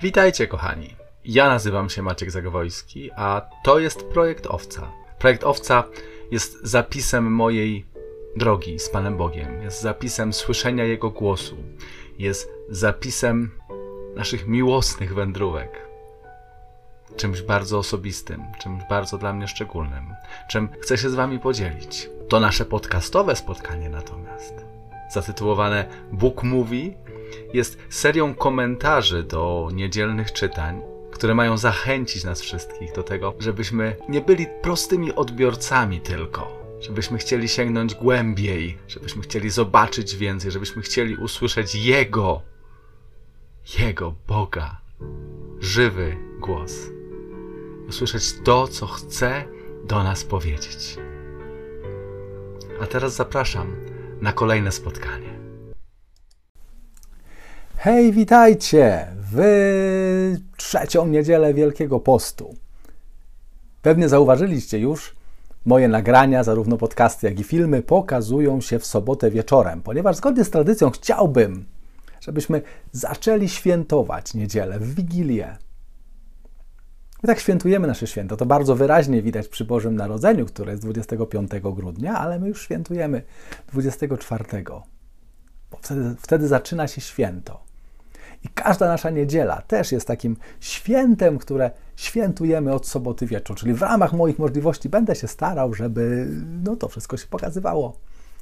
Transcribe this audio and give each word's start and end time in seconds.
Witajcie, 0.00 0.46
kochani. 0.46 0.96
Ja 1.24 1.48
nazywam 1.48 1.90
się 1.90 2.02
Maciek 2.02 2.30
Zagowojski, 2.30 3.10
a 3.16 3.42
to 3.64 3.78
jest 3.78 4.04
projekt 4.04 4.46
Owca. 4.46 4.92
Projekt 5.18 5.44
Owca 5.44 5.84
jest 6.30 6.58
zapisem 6.62 7.32
mojej 7.32 7.86
drogi 8.36 8.78
z 8.78 8.90
Panem 8.90 9.16
Bogiem, 9.16 9.62
jest 9.62 9.80
zapisem 9.80 10.32
słyszenia 10.32 10.84
Jego 10.84 11.10
głosu, 11.10 11.56
jest 12.18 12.50
zapisem 12.68 13.50
naszych 14.16 14.46
miłosnych 14.46 15.14
wędrówek. 15.14 15.88
Czymś 17.16 17.42
bardzo 17.42 17.78
osobistym, 17.78 18.44
czymś 18.58 18.82
bardzo 18.90 19.18
dla 19.18 19.32
mnie 19.32 19.48
szczególnym, 19.48 20.14
czym 20.48 20.68
chcę 20.80 20.98
się 20.98 21.10
z 21.10 21.14
Wami 21.14 21.38
podzielić. 21.38 22.10
To 22.28 22.40
nasze 22.40 22.64
podcastowe 22.64 23.36
spotkanie 23.36 23.90
natomiast, 23.90 24.54
zatytułowane 25.10 25.88
Bóg 26.12 26.42
mówi, 26.42 26.96
jest 27.52 27.78
serią 27.88 28.34
komentarzy 28.34 29.22
do 29.22 29.70
niedzielnych 29.72 30.32
czytań, 30.32 30.82
które 31.12 31.34
mają 31.34 31.56
zachęcić 31.56 32.24
nas 32.24 32.40
wszystkich 32.40 32.92
do 32.92 33.02
tego, 33.02 33.34
żebyśmy 33.38 33.96
nie 34.08 34.20
byli 34.20 34.46
prostymi 34.62 35.14
odbiorcami 35.14 36.00
tylko, 36.00 36.66
żebyśmy 36.80 37.18
chcieli 37.18 37.48
sięgnąć 37.48 37.94
głębiej, 37.94 38.78
żebyśmy 38.88 39.22
chcieli 39.22 39.50
zobaczyć 39.50 40.16
więcej, 40.16 40.50
żebyśmy 40.50 40.82
chcieli 40.82 41.16
usłyszeć 41.16 41.74
Jego, 41.74 42.42
Jego 43.78 44.14
Boga, 44.28 44.80
żywy 45.60 46.16
głos. 46.40 46.90
Usłyszeć 47.88 48.24
to, 48.44 48.68
co 48.68 48.86
chce 48.86 49.44
do 49.84 50.02
nas 50.02 50.24
powiedzieć. 50.24 50.98
A 52.80 52.86
teraz 52.86 53.14
zapraszam 53.14 53.76
na 54.20 54.32
kolejne 54.32 54.72
spotkanie. 54.72 55.35
Hej, 57.86 58.12
witajcie 58.12 59.06
w 59.32 59.40
trzecią 60.56 61.06
niedzielę 61.06 61.54
Wielkiego 61.54 62.00
Postu. 62.00 62.54
Pewnie 63.82 64.08
zauważyliście 64.08 64.78
już, 64.78 65.16
moje 65.64 65.88
nagrania, 65.88 66.44
zarówno 66.44 66.76
podcasty, 66.76 67.26
jak 67.26 67.40
i 67.40 67.44
filmy, 67.44 67.82
pokazują 67.82 68.60
się 68.60 68.78
w 68.78 68.86
sobotę 68.86 69.30
wieczorem, 69.30 69.82
ponieważ 69.82 70.16
zgodnie 70.16 70.44
z 70.44 70.50
tradycją 70.50 70.90
chciałbym, 70.90 71.66
żebyśmy 72.20 72.62
zaczęli 72.92 73.48
świętować 73.48 74.34
niedzielę 74.34 74.78
w 74.78 74.94
Wigilię. 74.94 75.56
My 77.22 77.26
tak 77.26 77.40
świętujemy 77.40 77.86
nasze 77.86 78.06
święto. 78.06 78.36
To 78.36 78.46
bardzo 78.46 78.76
wyraźnie 78.76 79.22
widać 79.22 79.48
przy 79.48 79.64
Bożym 79.64 79.96
Narodzeniu, 79.96 80.46
które 80.46 80.72
jest 80.72 80.82
25 80.82 81.50
grudnia, 81.62 82.18
ale 82.18 82.38
my 82.38 82.48
już 82.48 82.62
świętujemy 82.62 83.22
24. 83.72 84.44
Bo 85.70 85.78
wtedy, 85.82 86.14
wtedy 86.18 86.48
zaczyna 86.48 86.88
się 86.88 87.00
święto. 87.00 87.66
I 88.46 88.48
każda 88.48 88.88
nasza 88.88 89.10
niedziela 89.10 89.62
też 89.62 89.92
jest 89.92 90.06
takim 90.06 90.36
świętem, 90.60 91.38
które 91.38 91.70
świętujemy 91.96 92.72
od 92.72 92.86
soboty 92.86 93.26
wieczór. 93.26 93.56
Czyli 93.56 93.74
w 93.74 93.82
ramach 93.82 94.12
moich 94.12 94.38
możliwości 94.38 94.88
będę 94.88 95.14
się 95.14 95.28
starał, 95.28 95.74
żeby 95.74 96.28
no, 96.64 96.76
to 96.76 96.88
wszystko 96.88 97.16
się 97.16 97.26
pokazywało 97.26 97.96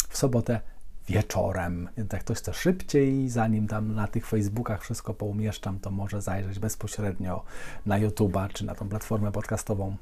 w 0.08 0.18
sobotę 0.18 0.60
wieczorem. 1.08 1.88
Więc 1.96 2.12
jak 2.12 2.24
ktoś 2.24 2.38
chce 2.38 2.54
szybciej, 2.54 3.28
zanim 3.28 3.68
tam 3.68 3.94
na 3.94 4.06
tych 4.06 4.26
Facebookach 4.26 4.82
wszystko 4.82 5.14
poumieszczam, 5.14 5.78
to 5.80 5.90
może 5.90 6.22
zajrzeć 6.22 6.58
bezpośrednio 6.58 7.44
na 7.86 8.00
YouTube'a 8.00 8.48
czy 8.48 8.64
na 8.64 8.74
tą 8.74 8.88
platformę 8.88 9.32
podcastową, 9.32 9.96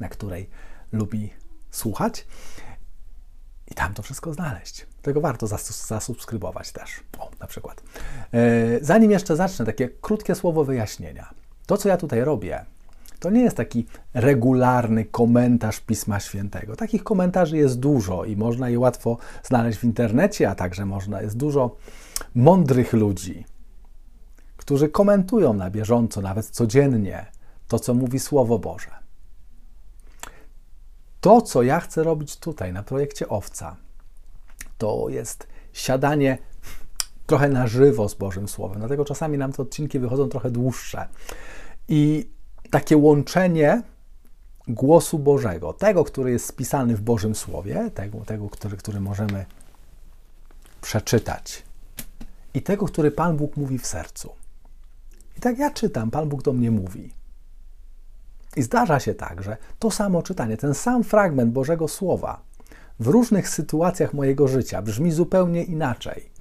na 0.00 0.08
której 0.08 0.48
lubi 0.92 1.30
słuchać. 1.70 2.26
I 3.70 3.74
tam 3.74 3.94
to 3.94 4.02
wszystko 4.02 4.32
znaleźć. 4.32 4.86
Tego 5.02 5.20
warto 5.20 5.46
zas 5.46 5.86
zasubskrybować 5.86 6.72
też. 6.72 6.90
O, 7.18 7.30
na 7.40 7.46
przykład. 7.46 7.82
E, 8.32 8.84
zanim 8.84 9.10
jeszcze 9.10 9.36
zacznę, 9.36 9.66
takie 9.66 9.88
krótkie 9.88 10.34
słowo 10.34 10.64
wyjaśnienia. 10.64 11.30
To, 11.66 11.76
co 11.76 11.88
ja 11.88 11.96
tutaj 11.96 12.24
robię, 12.24 12.64
to 13.20 13.30
nie 13.30 13.40
jest 13.40 13.56
taki 13.56 13.86
regularny 14.14 15.04
komentarz 15.04 15.80
Pisma 15.80 16.20
Świętego. 16.20 16.76
Takich 16.76 17.04
komentarzy 17.04 17.56
jest 17.56 17.78
dużo 17.78 18.24
i 18.24 18.36
można 18.36 18.68
je 18.68 18.78
łatwo 18.78 19.18
znaleźć 19.42 19.78
w 19.78 19.84
internecie, 19.84 20.50
a 20.50 20.54
także 20.54 20.86
można, 20.86 21.22
jest 21.22 21.36
dużo 21.36 21.76
mądrych 22.34 22.92
ludzi, 22.92 23.44
którzy 24.56 24.88
komentują 24.88 25.52
na 25.52 25.70
bieżąco, 25.70 26.20
nawet 26.20 26.46
codziennie, 26.46 27.26
to, 27.68 27.78
co 27.78 27.94
mówi 27.94 28.18
Słowo 28.18 28.58
Boże. 28.58 29.05
To, 31.26 31.42
co 31.42 31.62
ja 31.62 31.80
chcę 31.80 32.02
robić 32.02 32.36
tutaj 32.36 32.72
na 32.72 32.82
projekcie 32.82 33.28
Owca, 33.28 33.76
to 34.78 35.06
jest 35.08 35.46
siadanie 35.72 36.38
trochę 37.26 37.48
na 37.48 37.66
żywo 37.66 38.08
z 38.08 38.14
Bożym 38.14 38.48
Słowem. 38.48 38.78
Dlatego 38.78 39.04
czasami 39.04 39.38
nam 39.38 39.52
te 39.52 39.62
odcinki 39.62 39.98
wychodzą 39.98 40.28
trochę 40.28 40.50
dłuższe. 40.50 41.08
I 41.88 42.30
takie 42.70 42.96
łączenie 42.96 43.82
głosu 44.68 45.18
Bożego, 45.18 45.72
tego, 45.72 46.04
który 46.04 46.30
jest 46.30 46.46
spisany 46.46 46.96
w 46.96 47.00
Bożym 47.00 47.34
Słowie, 47.34 47.90
tego, 47.94 48.18
tego 48.18 48.50
który, 48.50 48.76
który 48.76 49.00
możemy 49.00 49.46
przeczytać, 50.80 51.62
i 52.54 52.62
tego, 52.62 52.86
który 52.86 53.10
Pan 53.10 53.36
Bóg 53.36 53.56
mówi 53.56 53.78
w 53.78 53.86
sercu. 53.86 54.32
I 55.38 55.40
tak 55.40 55.58
ja 55.58 55.70
czytam, 55.70 56.10
Pan 56.10 56.28
Bóg 56.28 56.42
do 56.42 56.52
mnie 56.52 56.70
mówi. 56.70 57.10
I 58.56 58.62
zdarza 58.62 59.00
się 59.00 59.14
tak, 59.14 59.42
że 59.42 59.56
to 59.78 59.90
samo 59.90 60.22
czytanie, 60.22 60.56
ten 60.56 60.74
sam 60.74 61.04
fragment 61.04 61.52
Bożego 61.52 61.88
Słowa 61.88 62.40
w 63.00 63.06
różnych 63.06 63.48
sytuacjach 63.48 64.14
mojego 64.14 64.48
życia 64.48 64.82
brzmi 64.82 65.12
zupełnie 65.12 65.64
inaczej. 65.64 66.36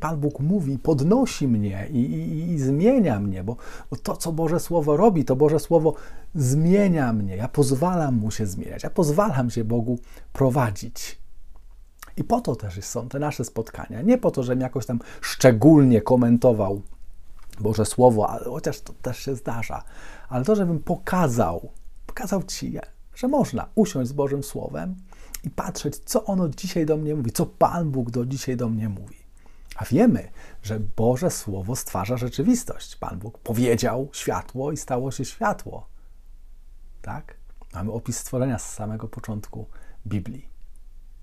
Pan 0.00 0.20
Bóg 0.20 0.40
mówi, 0.40 0.78
podnosi 0.78 1.48
mnie 1.48 1.88
i, 1.90 1.98
i, 1.98 2.50
i, 2.50 2.58
zmienia 2.58 3.20
mnie, 3.20 3.44
bo, 3.44 3.56
bo 3.90 3.96
to, 3.96 4.16
co 4.16 4.32
Boże 4.32 4.60
Słowo 4.60 4.96
robi, 4.96 5.24
to 5.24 5.36
Boże 5.36 5.58
Słowo 5.58 5.94
zmienia 6.34 7.12
mnie. 7.12 7.36
Ja 7.36 7.48
pozwalam 7.48 8.14
mu 8.14 8.30
się 8.30 8.46
zmieniać, 8.46 8.82
ja 8.82 8.90
pozwalam 8.90 9.50
się 9.50 9.64
Bogu 9.64 9.98
prowadzić. 10.32 11.18
I 12.16 12.24
po 12.24 12.40
to 12.40 12.56
też 12.56 12.84
są 12.84 13.08
te 13.08 13.18
nasze 13.18 13.44
spotkania. 13.44 14.02
Nie 14.02 14.18
po 14.18 14.30
to, 14.30 14.42
żebym 14.42 14.60
jakoś 14.60 14.86
tam 14.86 15.00
szczególnie 15.20 16.00
komentował 16.00 16.82
Boże 17.62 17.84
Słowo, 17.84 18.30
ale 18.30 18.44
chociaż 18.44 18.80
to 18.80 18.92
też 18.92 19.18
się 19.18 19.34
zdarza, 19.34 19.82
ale 20.28 20.44
to, 20.44 20.56
żebym 20.56 20.78
pokazał, 20.78 21.72
pokazał 22.06 22.42
Ci, 22.42 22.78
że 23.14 23.28
można 23.28 23.68
usiąść 23.74 24.10
z 24.10 24.12
Bożym 24.12 24.42
Słowem 24.42 24.94
i 25.44 25.50
patrzeć, 25.50 25.96
co 25.96 26.24
ono 26.24 26.48
dzisiaj 26.48 26.86
do 26.86 26.96
mnie 26.96 27.14
mówi, 27.14 27.32
co 27.32 27.46
Pan 27.46 27.90
Bóg 27.90 28.10
do 28.10 28.26
dzisiaj 28.26 28.56
do 28.56 28.68
mnie 28.68 28.88
mówi. 28.88 29.16
A 29.76 29.84
wiemy, 29.84 30.30
że 30.62 30.80
Boże 30.80 31.30
Słowo 31.30 31.76
stwarza 31.76 32.16
rzeczywistość. 32.16 32.96
Pan 32.96 33.18
Bóg 33.18 33.38
powiedział 33.38 34.08
światło 34.12 34.72
i 34.72 34.76
stało 34.76 35.10
się 35.10 35.24
światło. 35.24 35.88
Tak? 37.02 37.36
Mamy 37.74 37.92
opis 37.92 38.18
stworzenia 38.18 38.58
z 38.58 38.72
samego 38.72 39.08
początku 39.08 39.66
Biblii. 40.06 40.48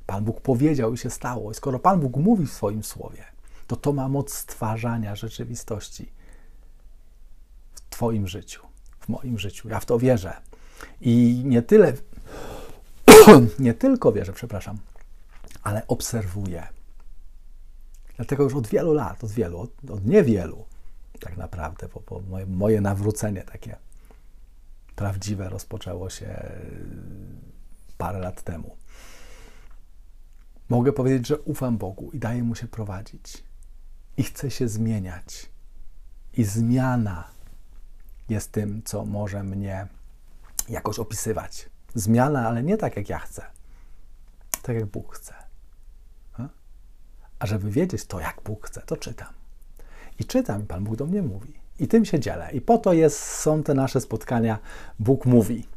Pan 0.06 0.24
Bóg 0.24 0.42
powiedział 0.42 0.94
i 0.94 0.98
się 0.98 1.10
stało. 1.10 1.52
I 1.52 1.56
skoro 1.56 1.80
Pan 1.80 2.00
Bóg 2.00 2.18
mówi 2.18 2.46
w 2.46 2.54
swoim 2.54 2.84
słowie, 2.84 3.24
to 3.68 3.76
to 3.76 3.94
ma 3.94 4.10
moc 4.10 4.34
stwarzania 4.34 5.16
rzeczywistości 5.16 6.12
Twoim 7.96 8.28
życiu, 8.28 8.62
w 9.00 9.10
moim 9.10 9.40
życiu. 9.40 9.70
Ja 9.70 9.80
w 9.80 9.86
to 9.86 10.00
wierzę. 10.00 10.34
I 11.02 11.42
nie 11.46 11.62
tyle, 11.62 11.94
nie 13.60 13.74
tylko 13.74 14.12
wierzę, 14.12 14.34
przepraszam, 14.34 14.78
ale 15.64 15.88
obserwuję. 15.88 16.68
Dlatego 18.16 18.44
już 18.44 18.56
od 18.56 18.68
wielu 18.68 18.94
lat, 18.94 19.24
od 19.24 19.32
wielu, 19.32 19.60
od, 19.60 19.92
od 19.92 20.06
niewielu 20.06 20.66
tak 21.20 21.38
naprawdę, 21.38 21.88
bo, 21.94 22.04
bo 22.10 22.20
moje, 22.30 22.46
moje 22.46 22.82
nawrócenie 22.82 23.42
takie 23.42 23.76
prawdziwe 24.96 25.50
rozpoczęło 25.50 26.10
się 26.10 26.50
parę 27.98 28.20
lat 28.20 28.44
temu. 28.44 28.76
Mogę 30.70 30.94
powiedzieć, 30.94 31.28
że 31.28 31.40
ufam 31.40 31.78
Bogu 31.78 32.12
i 32.12 32.20
daję 32.20 32.44
Mu 32.44 32.56
się 32.56 32.68
prowadzić. 32.68 33.44
I 34.18 34.24
chcę 34.24 34.52
się 34.52 34.68
zmieniać. 34.68 35.50
I 36.34 36.44
zmiana 36.44 37.35
jest 38.30 38.52
tym, 38.52 38.82
co 38.86 39.06
może 39.06 39.44
mnie 39.44 39.88
jakoś 40.70 41.00
opisywać. 41.00 41.70
Zmiana, 41.96 42.48
ale 42.48 42.64
nie 42.64 42.78
tak, 42.78 42.96
jak 42.96 43.10
ja 43.10 43.20
chcę. 43.20 43.46
Tak, 44.62 44.76
jak 44.76 44.86
Bóg 44.86 45.16
chce. 45.16 45.34
A 47.40 47.46
żeby 47.46 47.72
wiedzieć 47.72 48.06
to, 48.06 48.20
jak 48.20 48.42
Bóg 48.46 48.68
chce, 48.68 48.82
to 48.82 48.98
czytam. 48.98 49.34
I 50.20 50.26
czytam, 50.26 50.62
i 50.62 50.66
Pan 50.66 50.84
Bóg 50.84 50.96
do 50.96 51.06
mnie 51.06 51.22
mówi. 51.22 51.54
I 51.80 51.88
tym 51.88 52.06
się 52.06 52.20
dzielę. 52.20 52.50
I 52.54 52.62
po 52.62 52.78
to 52.78 52.94
jest, 52.94 53.20
są 53.20 53.64
te 53.64 53.74
nasze 53.74 54.02
spotkania 54.02 54.60
Bóg 55.00 55.26
mówi. 55.26 55.68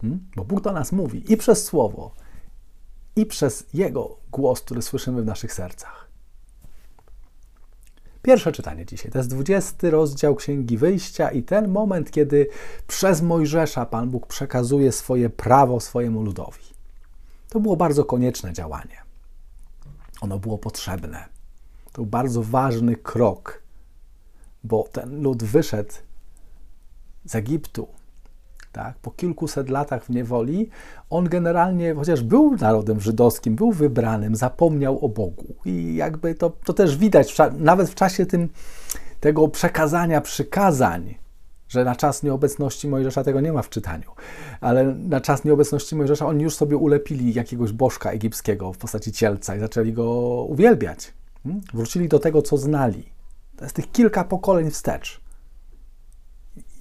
Hmm? 0.00 0.30
Bo 0.36 0.44
Bóg 0.44 0.60
do 0.60 0.72
nas 0.72 0.92
mówi 0.92 1.32
i 1.32 1.36
przez 1.36 1.64
Słowo, 1.64 2.14
i 3.16 3.26
przez 3.26 3.66
Jego 3.74 4.16
głos, 4.30 4.60
który 4.60 4.82
słyszymy 4.82 5.22
w 5.22 5.26
naszych 5.26 5.52
sercach. 5.52 6.05
Pierwsze 8.26 8.52
czytanie 8.52 8.86
dzisiaj 8.86 9.12
to 9.12 9.18
jest 9.18 9.30
20 9.30 9.90
rozdział 9.90 10.34
Księgi 10.34 10.78
Wyjścia 10.78 11.30
i 11.30 11.42
ten 11.42 11.68
moment, 11.68 12.10
kiedy 12.10 12.48
przez 12.86 13.22
Mojżesza 13.22 13.86
Pan 13.86 14.10
Bóg 14.10 14.26
przekazuje 14.26 14.92
swoje 14.92 15.30
prawo 15.30 15.80
swojemu 15.80 16.22
ludowi. 16.22 16.64
To 17.48 17.60
było 17.60 17.76
bardzo 17.76 18.04
konieczne 18.04 18.52
działanie. 18.52 19.02
Ono 20.20 20.38
było 20.38 20.58
potrzebne. 20.58 21.24
To 21.84 21.92
był 21.92 22.06
bardzo 22.06 22.42
ważny 22.42 22.96
krok 22.96 23.66
bo 24.66 24.84
ten 24.92 25.22
lud 25.22 25.44
wyszedł 25.44 25.92
z 27.24 27.34
Egiptu, 27.34 27.88
tak, 28.76 28.98
po 28.98 29.10
kilkuset 29.10 29.70
latach 29.70 30.04
w 30.04 30.10
niewoli, 30.10 30.68
on 31.10 31.28
generalnie, 31.28 31.94
chociaż 31.94 32.22
był 32.22 32.56
narodem 32.56 33.00
żydowskim, 33.00 33.54
był 33.56 33.72
wybranym, 33.72 34.36
zapomniał 34.36 35.04
o 35.04 35.08
Bogu. 35.08 35.54
I 35.64 35.94
jakby 35.94 36.34
to, 36.34 36.50
to 36.64 36.72
też 36.72 36.96
widać, 36.96 37.36
nawet 37.58 37.90
w 37.90 37.94
czasie 37.94 38.26
tym, 38.26 38.48
tego 39.20 39.48
przekazania 39.48 40.20
przykazań, 40.20 41.14
że 41.68 41.84
na 41.84 41.96
czas 41.96 42.22
nieobecności 42.22 42.88
Mojżesza 42.88 43.24
tego 43.24 43.40
nie 43.40 43.52
ma 43.52 43.62
w 43.62 43.68
czytaniu, 43.68 44.10
ale 44.60 44.84
na 44.84 45.20
czas 45.20 45.44
nieobecności 45.44 45.96
Mojżesza 45.96 46.26
oni 46.26 46.44
już 46.44 46.54
sobie 46.54 46.76
ulepili 46.76 47.34
jakiegoś 47.34 47.72
bożka 47.72 48.10
egipskiego 48.10 48.72
w 48.72 48.78
postaci 48.78 49.12
cielca 49.12 49.56
i 49.56 49.60
zaczęli 49.60 49.92
go 49.92 50.04
uwielbiać. 50.48 51.14
Hmm? 51.42 51.62
Wrócili 51.74 52.08
do 52.08 52.18
tego, 52.18 52.42
co 52.42 52.56
znali. 52.56 53.04
To 53.56 53.64
jest 53.64 53.76
tych 53.76 53.92
kilka 53.92 54.24
pokoleń 54.24 54.70
wstecz. 54.70 55.25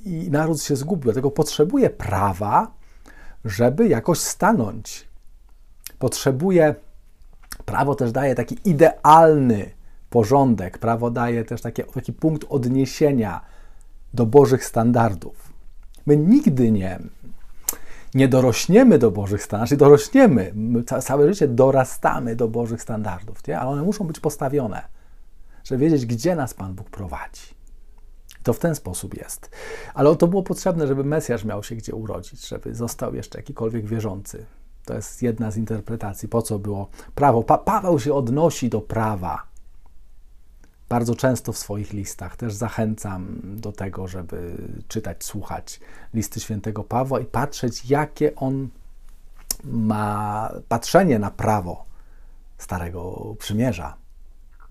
I 0.06 0.32
naród 0.32 0.62
się 0.62 0.76
zgubił, 0.76 1.04
dlatego 1.04 1.32
potrzebuje 1.32 1.90
prawa, 1.90 2.72
żeby 3.46 3.88
jakoś 3.88 4.20
stanąć. 4.20 5.08
Potrzebuje, 6.00 6.76
prawo 7.66 7.96
też 7.96 8.12
daje 8.12 8.36
taki 8.36 8.58
idealny 8.66 9.70
porządek, 10.10 10.78
prawo 10.78 11.12
daje 11.12 11.46
też 11.46 11.62
taki, 11.62 11.84
taki 11.84 12.14
punkt 12.14 12.46
odniesienia 12.50 13.42
do 14.14 14.26
Bożych 14.26 14.66
standardów. 14.66 15.54
My 16.06 16.18
nigdy 16.18 16.72
nie, 16.72 17.00
nie 18.14 18.28
dorośniemy 18.28 19.00
do 19.00 19.12
Bożych 19.12 19.44
standardów, 19.44 19.70
znaczy 19.70 19.80
dorośniemy, 19.80 20.52
my 20.56 20.84
całe 20.84 21.28
życie 21.28 21.48
dorastamy 21.48 22.36
do 22.36 22.48
Bożych 22.48 22.82
standardów, 22.82 23.48
nie? 23.48 23.60
ale 23.60 23.70
one 23.70 23.84
muszą 23.84 24.08
być 24.08 24.20
postawione, 24.20 24.82
żeby 25.64 25.84
wiedzieć, 25.84 26.06
gdzie 26.06 26.36
nas 26.36 26.54
Pan 26.54 26.74
Bóg 26.74 26.90
prowadzi. 26.90 27.55
To 28.46 28.54
w 28.54 28.60
ten 28.60 28.76
sposób 28.76 29.18
jest. 29.18 29.50
Ale 29.94 30.16
to 30.16 30.28
było 30.28 30.44
potrzebne, 30.44 30.88
żeby 30.88 31.04
Mesjasz 31.04 31.44
miał 31.44 31.64
się 31.64 31.76
gdzie 31.76 31.96
urodzić, 31.96 32.48
żeby 32.48 32.76
został 32.76 33.16
jeszcze 33.16 33.40
jakikolwiek 33.40 33.86
wierzący. 33.86 34.46
To 34.86 34.94
jest 34.94 35.22
jedna 35.22 35.52
z 35.52 35.58
interpretacji, 35.58 36.30
po 36.30 36.42
co 36.42 36.60
było 36.60 36.90
prawo. 37.16 37.44
Pa 37.44 37.58
Paweł 37.58 38.00
się 38.00 38.14
odnosi 38.14 38.70
do 38.70 38.82
prawa 38.82 39.44
bardzo 40.90 41.16
często 41.16 41.54
w 41.54 41.58
swoich 41.58 41.94
listach. 41.94 42.38
Też 42.38 42.54
zachęcam 42.54 43.42
do 43.44 43.72
tego, 43.72 44.08
żeby 44.08 44.58
czytać, 44.88 45.24
słuchać 45.24 45.80
listy 46.14 46.40
świętego 46.40 46.84
Pawła 46.84 47.20
i 47.20 47.26
patrzeć, 47.26 47.86
jakie 47.86 48.36
on 48.36 48.70
ma 49.64 50.52
patrzenie 50.68 51.20
na 51.20 51.32
prawo 51.32 51.86
Starego 52.58 53.36
Przymierza, 53.40 53.96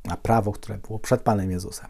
na 0.05 0.17
prawo, 0.17 0.53
które 0.53 0.79
było 0.79 0.99
przed 0.99 1.23
Panem 1.23 1.51
Jezusem. 1.51 1.89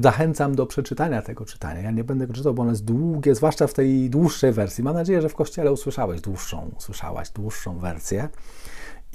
Zachęcam 0.00 0.54
do 0.54 0.66
przeczytania 0.66 1.22
tego 1.22 1.44
czytania. 1.44 1.80
Ja 1.80 1.90
nie 1.90 2.04
będę 2.04 2.26
go 2.26 2.34
czytał, 2.34 2.54
bo 2.54 2.62
ono 2.62 2.70
jest 2.70 2.84
długie, 2.84 3.34
zwłaszcza 3.34 3.66
w 3.66 3.74
tej 3.74 4.10
dłuższej 4.10 4.52
wersji. 4.52 4.84
Mam 4.84 4.94
nadzieję, 4.94 5.22
że 5.22 5.28
w 5.28 5.34
kościele 5.34 5.72
usłyszałeś 5.72 6.20
dłuższą, 6.20 6.70
usłyszałaś 6.76 7.30
dłuższą 7.30 7.78
wersję 7.78 8.28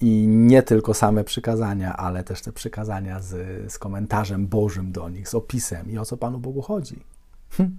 i 0.02 0.28
nie 0.28 0.64
tylko 0.64 0.94
same 0.94 1.24
przykazania, 1.24 1.98
ale 1.98 2.24
też 2.24 2.42
te 2.42 2.52
przykazania 2.52 3.20
z, 3.20 3.32
z 3.72 3.80
komentarzem 3.80 4.48
Bożym 4.48 4.92
do 4.92 5.10
nich, 5.10 5.30
z 5.30 5.36
opisem 5.36 5.92
i 5.92 5.98
o 5.98 6.06
co 6.06 6.18
Panu 6.18 6.40
Bogu 6.40 6.62
chodzi. 6.62 7.04
Hm. 7.50 7.78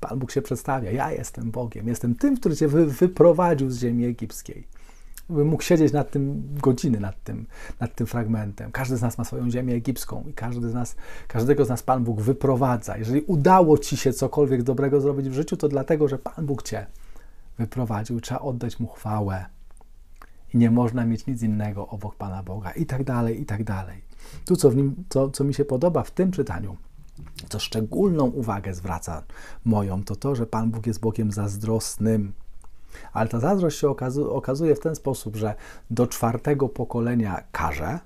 Pan 0.00 0.18
Bóg 0.18 0.30
się 0.30 0.42
przedstawia. 0.42 0.90
Ja 0.90 1.12
jestem 1.12 1.50
Bogiem. 1.50 1.88
Jestem 1.88 2.14
tym, 2.14 2.36
który 2.36 2.56
cię 2.56 2.68
wy, 2.68 2.86
wyprowadził 2.86 3.70
z 3.70 3.78
ziemi 3.78 4.04
egipskiej. 4.04 4.66
Bym 5.30 5.48
mógł 5.48 5.62
siedzieć 5.62 5.92
nad 5.92 6.10
tym 6.10 6.42
godziny, 6.62 7.00
nad 7.00 7.22
tym, 7.24 7.46
nad 7.80 7.94
tym 7.94 8.06
fragmentem. 8.06 8.72
Każdy 8.72 8.96
z 8.96 9.02
nas 9.02 9.18
ma 9.18 9.24
swoją 9.24 9.50
ziemię 9.50 9.74
egipską 9.74 10.24
i 10.28 10.32
każdy 10.32 10.70
z 10.70 10.74
nas, 10.74 10.96
każdego 11.28 11.64
z 11.64 11.68
nas 11.68 11.82
Pan 11.82 12.04
Bóg 12.04 12.20
wyprowadza. 12.20 12.96
Jeżeli 12.96 13.20
udało 13.20 13.78
ci 13.78 13.96
się 13.96 14.12
cokolwiek 14.12 14.62
dobrego 14.62 15.00
zrobić 15.00 15.28
w 15.28 15.32
życiu, 15.32 15.56
to 15.56 15.68
dlatego, 15.68 16.08
że 16.08 16.18
Pan 16.18 16.46
Bóg 16.46 16.62
cię 16.62 16.86
wyprowadził. 17.58 18.20
Trzeba 18.20 18.40
oddać 18.40 18.80
mu 18.80 18.86
chwałę 18.86 19.46
i 20.54 20.58
nie 20.58 20.70
można 20.70 21.04
mieć 21.04 21.26
nic 21.26 21.42
innego 21.42 21.88
obok 21.88 22.14
Pana 22.14 22.42
Boga 22.42 22.70
i 22.70 22.86
tak 22.86 23.04
dalej, 23.04 23.40
i 23.40 23.46
tak 23.46 23.64
dalej. 23.64 24.02
Tu, 24.44 24.56
co, 24.56 24.70
w 24.70 24.76
nim, 24.76 25.04
co, 25.08 25.30
co 25.30 25.44
mi 25.44 25.54
się 25.54 25.64
podoba 25.64 26.02
w 26.02 26.10
tym 26.10 26.32
czytaniu, 26.32 26.76
co 27.48 27.58
szczególną 27.58 28.24
uwagę 28.24 28.74
zwraca 28.74 29.22
moją, 29.64 30.04
to 30.04 30.16
to, 30.16 30.34
że 30.34 30.46
Pan 30.46 30.70
Bóg 30.70 30.86
jest 30.86 31.00
Bogiem 31.00 31.32
zazdrosnym. 31.32 32.32
Ale 33.12 33.28
ta 33.28 33.40
zazdrość 33.40 33.78
się 33.78 33.88
okazuje 34.30 34.74
w 34.74 34.80
ten 34.80 34.94
sposób, 34.94 35.36
że 35.36 35.54
do 35.90 36.06
czwartego 36.06 36.68
pokolenia 36.68 37.42
karze 37.52 37.98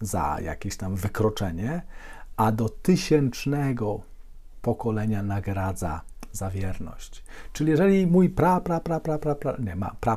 za 0.00 0.36
jakieś 0.42 0.76
tam 0.76 0.94
wykroczenie, 0.94 1.82
a 2.36 2.52
do 2.52 2.68
tysięcznego 2.68 4.00
pokolenia 4.62 5.22
nagradza 5.22 6.00
za 6.32 6.50
wierność. 6.50 7.24
Czyli 7.52 7.70
jeżeli 7.70 8.06
mój 8.06 8.30
pra, 8.30 8.60
pra, 8.60 8.80
pra, 8.80 9.00
pra, 9.00 9.18
pra, 9.18 9.34
pra 9.34 9.56
nie 9.58 9.76
ma, 9.76 9.96
pra, 10.00 10.16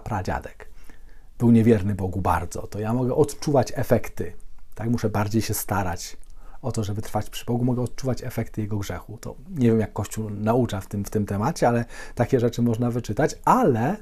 był 1.40 1.52
niewierny 1.52 1.96
Bogu 1.96 2.22
bardzo, 2.22 2.68
to 2.68 2.80
ja 2.80 2.94
mogę 2.94 3.16
odczuwać 3.16 3.74
efekty. 3.76 4.34
Tak, 4.76 4.90
muszę 4.90 5.10
bardziej 5.10 5.42
się 5.42 5.54
starać 5.54 6.18
o 6.62 6.72
to, 6.72 6.84
żeby 6.84 7.02
trwać 7.02 7.30
przy 7.30 7.46
Bogu, 7.46 7.66
mogę 7.66 7.82
odczuwać 7.82 8.24
efekty 8.24 8.62
jego 8.62 8.78
grzechu. 8.78 9.18
To 9.18 9.36
nie 9.50 9.68
wiem, 9.68 9.80
jak 9.80 9.94
Kościół 9.94 10.30
naucza 10.30 10.82
w 10.82 10.88
tym, 10.88 11.06
w 11.06 11.10
tym 11.10 11.26
temacie, 11.26 11.68
ale 11.68 11.86
takie 12.16 12.40
rzeczy 12.40 12.62
można 12.62 12.92
wyczytać, 12.92 13.36
ale 13.46 13.98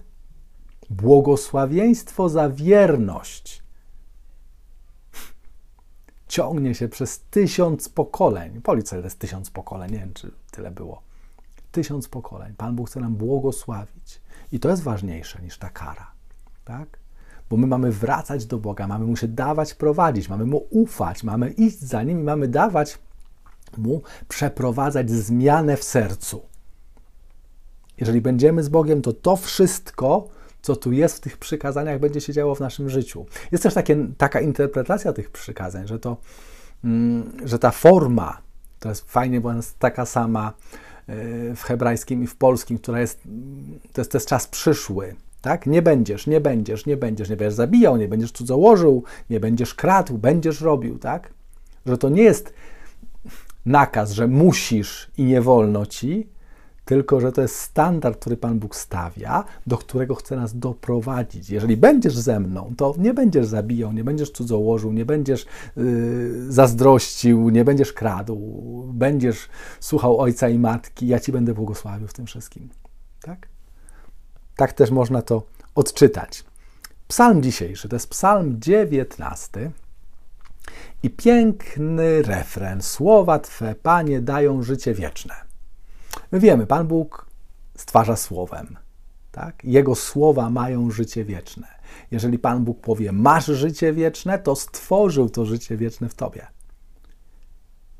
błogosławieństwo 0.89 2.29
za 2.29 2.49
wierność 2.49 3.63
ciągnie 6.27 6.75
się 6.75 6.89
przez 6.89 7.19
tysiąc 7.19 7.89
pokoleń. 7.89 8.61
Policz 8.61 8.89
to 8.89 8.97
jest 8.97 9.19
tysiąc 9.19 9.49
pokoleń, 9.49 9.91
nie 9.91 9.99
wiem, 9.99 10.13
czy 10.13 10.31
tyle 10.51 10.71
było. 10.71 11.01
Tysiąc 11.71 12.07
pokoleń. 12.07 12.53
Pan 12.57 12.75
Bóg 12.75 12.89
chce 12.89 12.99
nam 12.99 13.15
błogosławić. 13.15 14.21
I 14.51 14.59
to 14.59 14.69
jest 14.69 14.83
ważniejsze 14.83 15.41
niż 15.41 15.57
ta 15.57 15.69
kara. 15.69 16.11
Tak? 16.65 16.99
Bo 17.49 17.57
my 17.57 17.67
mamy 17.67 17.91
wracać 17.91 18.45
do 18.45 18.57
Boga, 18.57 18.87
mamy 18.87 19.05
mu 19.05 19.15
się 19.15 19.27
dawać 19.27 19.73
prowadzić, 19.73 20.29
mamy 20.29 20.45
mu 20.45 20.67
ufać, 20.69 21.23
mamy 21.23 21.49
iść 21.49 21.79
za 21.79 22.03
nim 22.03 22.19
i 22.19 22.23
mamy 22.23 22.47
dawać 22.47 22.99
mu 23.77 24.01
przeprowadzać 24.27 25.11
zmianę 25.11 25.77
w 25.77 25.83
sercu. 25.83 26.41
Jeżeli 27.97 28.21
będziemy 28.21 28.63
z 28.63 28.69
Bogiem, 28.69 29.01
to 29.01 29.13
to 29.13 29.35
wszystko, 29.35 30.27
co 30.61 30.75
tu 30.75 30.91
jest 30.91 31.17
w 31.17 31.19
tych 31.19 31.37
przykazaniach, 31.37 31.99
będzie 31.99 32.21
się 32.21 32.33
działo 32.33 32.55
w 32.55 32.59
naszym 32.59 32.89
życiu. 32.89 33.25
Jest 33.51 33.63
też 33.63 33.73
takie, 33.73 34.07
taka 34.17 34.41
interpretacja 34.41 35.13
tych 35.13 35.31
przykazań, 35.31 35.87
że, 35.87 35.99
to, 35.99 36.17
mm, 36.83 37.31
że 37.43 37.59
ta 37.59 37.71
forma 37.71 38.37
to 38.79 38.89
jest 38.89 39.11
fajnie, 39.11 39.41
bo 39.41 39.53
jest 39.53 39.79
taka 39.79 40.05
sama 40.05 40.53
e, 41.07 41.55
w 41.55 41.63
hebrajskim 41.63 42.23
i 42.23 42.27
w 42.27 42.35
polskim, 42.35 42.77
która 42.77 43.01
jest, 43.01 43.21
to 43.93 44.01
jest, 44.01 44.11
to 44.11 44.17
jest 44.17 44.27
czas 44.27 44.47
przyszły 44.47 45.15
tak? 45.47 45.65
Nie 45.65 45.81
będziesz, 45.81 46.27
nie 46.27 46.41
będziesz, 46.41 46.85
nie 46.85 46.97
będziesz, 46.97 47.29
nie 47.29 47.37
będziesz 47.37 47.53
zabijał, 47.53 47.97
nie 47.97 48.07
będziesz 48.07 48.31
cudzołożył, 48.31 49.03
nie 49.29 49.39
będziesz 49.39 49.73
kradł, 49.73 50.17
będziesz 50.17 50.61
robił, 50.61 50.99
tak? 50.99 51.33
Że 51.85 51.97
to 51.97 52.09
nie 52.09 52.23
jest 52.23 52.53
nakaz, 53.65 54.11
że 54.11 54.27
musisz 54.27 55.11
i 55.17 55.23
nie 55.23 55.41
wolno 55.41 55.85
ci, 55.85 56.29
tylko 56.85 57.19
że 57.19 57.31
to 57.31 57.41
jest 57.41 57.55
standard, 57.55 58.19
który 58.19 58.37
Pan 58.37 58.59
Bóg 58.59 58.75
stawia, 58.75 59.43
do 59.67 59.77
którego 59.77 60.15
chce 60.15 60.35
nas 60.35 60.59
doprowadzić. 60.59 61.49
Jeżeli 61.49 61.77
będziesz 61.77 62.17
ze 62.17 62.39
mną, 62.39 62.73
to 62.77 62.93
nie 62.97 63.13
będziesz 63.13 63.45
zabijał, 63.45 63.93
nie 63.93 64.03
będziesz 64.03 64.31
cudzołożył, 64.31 64.93
nie 64.93 65.05
będziesz 65.05 65.45
yy, 65.77 66.51
zazdrościł, 66.51 67.49
nie 67.49 67.65
będziesz 67.65 67.93
kradł, 67.93 68.37
będziesz 68.93 69.49
słuchał 69.79 70.19
ojca 70.19 70.49
i 70.49 70.59
matki, 70.59 71.07
ja 71.07 71.19
ci 71.19 71.31
będę 71.31 71.53
błogosławił 71.53 72.07
w 72.07 72.13
tym 72.13 72.25
wszystkim. 72.25 72.69
Tak? 73.21 73.56
Tak 74.57 74.73
też 74.73 74.91
można 74.91 75.21
to 75.21 75.43
odczytać. 75.75 76.43
Psalm 77.07 77.43
dzisiejszy 77.43 77.89
to 77.89 77.95
jest 77.95 78.09
Psalm 78.09 78.61
19 78.61 79.71
i 81.03 81.09
piękny 81.09 82.21
refren. 82.21 82.81
Słowa 82.81 83.39
Twe, 83.39 83.75
Panie, 83.75 84.21
dają 84.21 84.63
życie 84.63 84.93
wieczne. 84.93 85.35
My 86.31 86.39
wiemy, 86.39 86.67
Pan 86.67 86.87
Bóg 86.87 87.25
stwarza 87.77 88.15
słowem. 88.15 88.77
Tak? 89.31 89.63
Jego 89.63 89.95
słowa 89.95 90.49
mają 90.49 90.91
życie 90.91 91.25
wieczne. 91.25 91.67
Jeżeli 92.11 92.39
Pan 92.39 92.63
Bóg 92.63 92.81
powie, 92.81 93.11
masz 93.11 93.45
życie 93.45 93.93
wieczne, 93.93 94.39
to 94.39 94.55
stworzył 94.55 95.29
to 95.29 95.45
życie 95.45 95.77
wieczne 95.77 96.09
w 96.09 96.15
Tobie. 96.15 96.47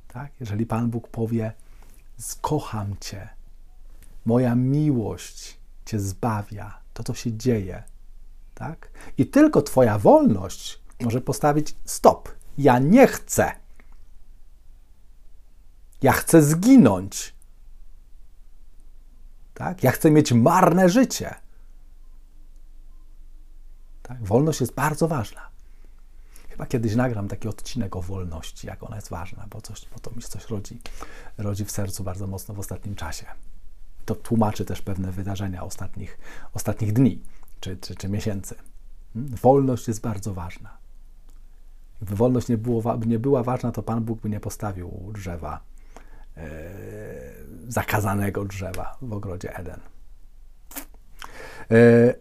Tak? 0.07 0.31
Jeżeli 0.39 0.65
Pan 0.65 0.89
Bóg 0.89 1.07
powie, 1.07 1.51
skocham 2.17 2.95
Cię, 2.99 3.29
moja 4.25 4.55
miłość 4.55 5.56
cię 5.87 5.99
zbawia, 5.99 6.79
to 6.93 7.03
to 7.03 7.13
się 7.13 7.37
dzieje. 7.37 7.83
Tak? 8.53 8.91
I 9.17 9.25
tylko 9.25 9.61
Twoja 9.61 9.99
wolność 9.99 10.79
może 11.01 11.21
postawić 11.21 11.75
stop. 11.85 12.29
Ja 12.57 12.79
nie 12.79 13.07
chcę. 13.07 13.51
Ja 16.01 16.11
chcę 16.11 16.43
zginąć. 16.43 17.35
Tak? 19.53 19.83
Ja 19.83 19.91
chcę 19.91 20.11
mieć 20.11 20.31
marne 20.31 20.89
życie. 20.89 21.35
Tak? 24.03 24.23
Wolność 24.23 24.61
jest 24.61 24.73
bardzo 24.73 25.07
ważna. 25.07 25.49
Chyba 26.49 26.65
kiedyś 26.65 26.95
nagram 26.95 27.27
taki 27.27 27.47
odcinek 27.47 27.95
o 27.95 28.01
wolności, 28.01 28.67
jak 28.67 28.83
ona 28.83 28.95
jest 28.95 29.09
ważna, 29.09 29.45
bo, 29.49 29.61
coś, 29.61 29.89
bo 29.93 29.99
to 29.99 30.11
mi 30.11 30.21
coś 30.21 30.49
rodzi, 30.49 30.79
rodzi 31.37 31.65
w 31.65 31.71
sercu 31.71 32.03
bardzo 32.03 32.27
mocno 32.27 32.55
w 32.55 32.59
ostatnim 32.59 32.95
czasie. 32.95 33.25
To 34.07 34.15
tłumaczy 34.15 34.65
też 34.65 34.81
pewne 34.81 35.11
wydarzenia 35.11 35.63
ostatnich, 35.63 36.17
ostatnich 36.53 36.93
dni 36.93 37.21
czy, 37.59 37.77
czy, 37.77 37.95
czy 37.95 38.09
miesięcy. 38.09 38.55
Hmm? 39.13 39.35
Wolność 39.35 39.87
jest 39.87 40.01
bardzo 40.01 40.33
ważna. 40.33 40.77
Gdyby 42.01 42.15
wolność 42.15 42.47
nie, 42.47 42.57
było, 42.57 42.97
nie 43.05 43.19
była 43.19 43.43
ważna, 43.43 43.71
to 43.71 43.83
Pan 43.83 44.03
Bóg 44.03 44.21
by 44.21 44.29
nie 44.29 44.39
postawił 44.39 45.11
drzewa, 45.13 45.59
e, 46.37 46.69
zakazanego 47.67 48.45
drzewa 48.45 48.97
w 49.01 49.13
ogrodzie 49.13 49.55
Eden. 49.55 49.79
E, 51.71 52.13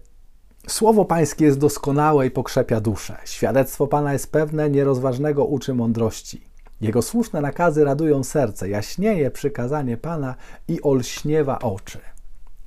Słowo 0.68 1.04
Pańskie 1.04 1.44
jest 1.44 1.58
doskonałe 1.58 2.26
i 2.26 2.30
pokrzepia 2.30 2.80
duszę. 2.80 3.16
Świadectwo 3.24 3.86
Pana 3.86 4.12
jest 4.12 4.32
pewne, 4.32 4.70
nierozważnego 4.70 5.44
uczy 5.44 5.74
mądrości. 5.74 6.55
Jego 6.80 7.02
słuszne 7.02 7.40
nakazy 7.40 7.84
radują 7.84 8.24
serce, 8.24 8.68
jaśnieje 8.68 9.30
przykazanie 9.30 9.96
Pana 9.96 10.34
i 10.68 10.82
olśniewa 10.82 11.58
oczy. 11.58 12.00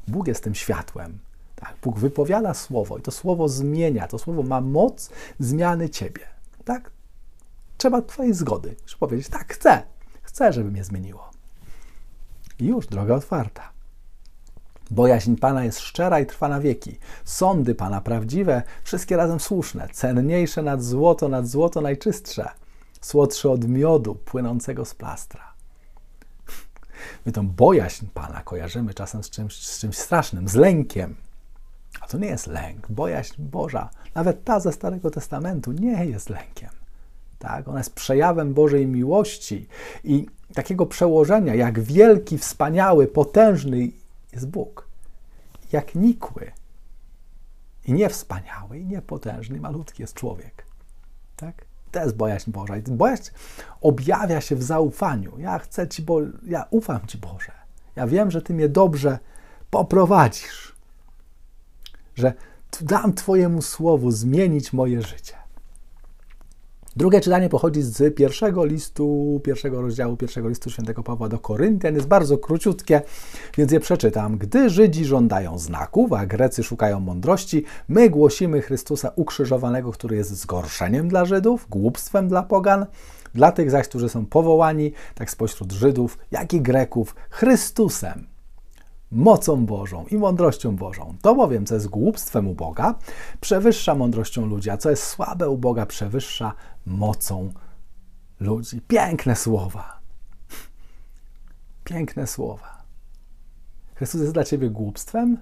Bóg 0.07 0.27
jest 0.27 0.43
tym 0.43 0.55
światłem. 0.55 1.19
Tak? 1.55 1.73
Bóg 1.83 1.99
wypowiada 1.99 2.53
słowo 2.53 2.97
i 2.97 3.01
to 3.01 3.11
słowo 3.11 3.49
zmienia, 3.49 4.07
to 4.07 4.19
słowo 4.19 4.43
ma 4.43 4.61
moc 4.61 5.09
zmiany 5.39 5.89
ciebie. 5.89 6.21
Tak? 6.65 6.91
Trzeba 7.77 8.01
Twojej 8.01 8.33
zgody, 8.33 8.75
żeby 8.85 8.99
powiedzieć, 8.99 9.29
tak, 9.29 9.53
chcę, 9.53 9.83
chcę, 10.21 10.53
żeby 10.53 10.71
mnie 10.71 10.83
zmieniło. 10.83 11.29
I 12.59 12.65
już 12.65 12.87
droga 12.87 13.15
otwarta. 13.15 13.71
Bojaźń 14.91 15.35
Pana 15.35 15.63
jest 15.63 15.79
szczera 15.79 16.19
i 16.19 16.25
trwa 16.25 16.47
na 16.47 16.59
wieki. 16.59 16.97
Sądy 17.25 17.75
Pana 17.75 18.01
prawdziwe, 18.01 18.63
wszystkie 18.83 19.17
razem 19.17 19.39
słuszne, 19.39 19.87
cenniejsze 19.93 20.61
nad 20.61 20.83
złoto, 20.83 21.29
nad 21.29 21.47
złoto 21.47 21.81
najczystsze, 21.81 22.49
słodsze 23.01 23.49
od 23.49 23.67
miodu 23.67 24.15
płynącego 24.15 24.85
z 24.85 24.95
plastra. 24.95 25.53
My 27.25 27.31
tą 27.31 27.47
bojaźń 27.47 28.05
Pana 28.13 28.41
kojarzymy 28.41 28.93
czasem 28.93 29.23
z 29.23 29.29
czymś, 29.29 29.67
z 29.67 29.79
czymś 29.79 29.97
strasznym, 29.97 30.47
z 30.47 30.55
lękiem. 30.55 31.15
A 32.01 32.07
to 32.07 32.17
nie 32.17 32.27
jest 32.27 32.47
lęk. 32.47 32.91
Bojaźń 32.91 33.41
Boża, 33.41 33.89
nawet 34.15 34.43
ta 34.43 34.59
ze 34.59 34.71
Starego 34.71 35.11
Testamentu, 35.11 35.71
nie 35.71 36.05
jest 36.05 36.29
lękiem. 36.29 36.69
Tak? 37.39 37.67
Ona 37.67 37.77
jest 37.77 37.93
przejawem 37.93 38.53
Bożej 38.53 38.87
miłości 38.87 39.67
i 40.03 40.25
takiego 40.53 40.85
przełożenia, 40.85 41.55
jak 41.55 41.79
wielki, 41.79 42.37
wspaniały, 42.37 43.07
potężny 43.07 43.89
jest 44.33 44.49
Bóg. 44.49 44.87
Jak 45.71 45.95
nikły 45.95 46.51
i 47.85 47.93
niewspaniały, 47.93 48.79
i 48.79 48.85
niepotężny, 48.85 49.59
malutki 49.59 50.03
jest 50.03 50.13
człowiek. 50.13 50.65
Tak? 51.35 51.68
To 51.91 52.03
jest 52.03 52.15
bojaźń 52.15 52.51
Boża. 52.51 52.77
I 52.77 52.81
bojaźń 52.83 53.23
objawia 53.81 54.41
się 54.41 54.55
w 54.55 54.63
zaufaniu. 54.63 55.39
Ja 55.39 55.59
chcę 55.59 55.87
Ci, 55.87 56.01
bo 56.01 56.19
ja 56.47 56.65
ufam 56.69 56.99
Ci, 57.07 57.17
Boże. 57.17 57.51
Ja 57.95 58.07
wiem, 58.07 58.31
że 58.31 58.41
Ty 58.41 58.53
mnie 58.53 58.69
dobrze 58.69 59.19
poprowadzisz. 59.69 60.75
Że 62.15 62.33
dam 62.81 63.13
Twojemu 63.13 63.61
słowu 63.61 64.11
zmienić 64.11 64.73
moje 64.73 65.01
życie. 65.01 65.38
Drugie 66.95 67.21
czytanie 67.21 67.49
pochodzi 67.49 67.81
z 67.81 68.15
pierwszego 68.15 68.65
listu, 68.65 69.41
pierwszego 69.43 69.81
rozdziału 69.81 70.17
pierwszego 70.17 70.49
listu 70.49 70.69
świętego 70.69 71.03
Pawła 71.03 71.29
do 71.29 71.39
Koryntian. 71.39 71.95
Jest 71.95 72.07
bardzo 72.07 72.37
króciutkie, 72.37 73.01
więc 73.57 73.71
je 73.71 73.79
przeczytam. 73.79 74.37
Gdy 74.37 74.69
Żydzi 74.69 75.05
żądają 75.05 75.59
znaków, 75.59 76.13
a 76.13 76.25
Grecy 76.25 76.63
szukają 76.63 76.99
mądrości, 76.99 77.63
my 77.87 78.09
głosimy 78.09 78.61
Chrystusa 78.61 79.11
ukrzyżowanego, 79.15 79.91
który 79.91 80.15
jest 80.15 80.35
zgorszeniem 80.35 81.07
dla 81.07 81.25
Żydów, 81.25 81.67
głupstwem 81.69 82.27
dla 82.27 82.43
pogan, 82.43 82.85
dla 83.33 83.51
tych 83.51 83.71
zaś, 83.71 83.87
którzy 83.87 84.09
są 84.09 84.25
powołani, 84.25 84.91
tak 85.15 85.31
spośród 85.31 85.71
Żydów, 85.71 86.17
jak 86.31 86.53
i 86.53 86.61
Greków, 86.61 87.15
Chrystusem 87.29 88.27
mocą 89.11 89.65
Bożą 89.65 90.05
i 90.11 90.17
mądrością 90.17 90.75
Bożą. 90.75 91.15
To 91.21 91.35
bowiem, 91.35 91.65
co 91.65 91.73
jest 91.73 91.87
głupstwem 91.87 92.47
u 92.47 92.55
Boga, 92.55 92.95
przewyższa 93.41 93.95
mądrością 93.95 94.45
ludzi, 94.45 94.69
a 94.69 94.77
co 94.77 94.89
jest 94.89 95.03
słabe 95.03 95.49
u 95.49 95.57
Boga, 95.57 95.85
przewyższa 95.85 96.53
mocą 96.89 97.53
ludzi. 98.39 98.81
Piękne 98.81 99.35
słowa. 99.35 99.99
Piękne 101.83 102.27
słowa. 102.27 102.83
Chrystus 103.95 104.21
jest 104.21 104.33
dla 104.33 104.43
ciebie 104.43 104.69
głupstwem? 104.69 105.37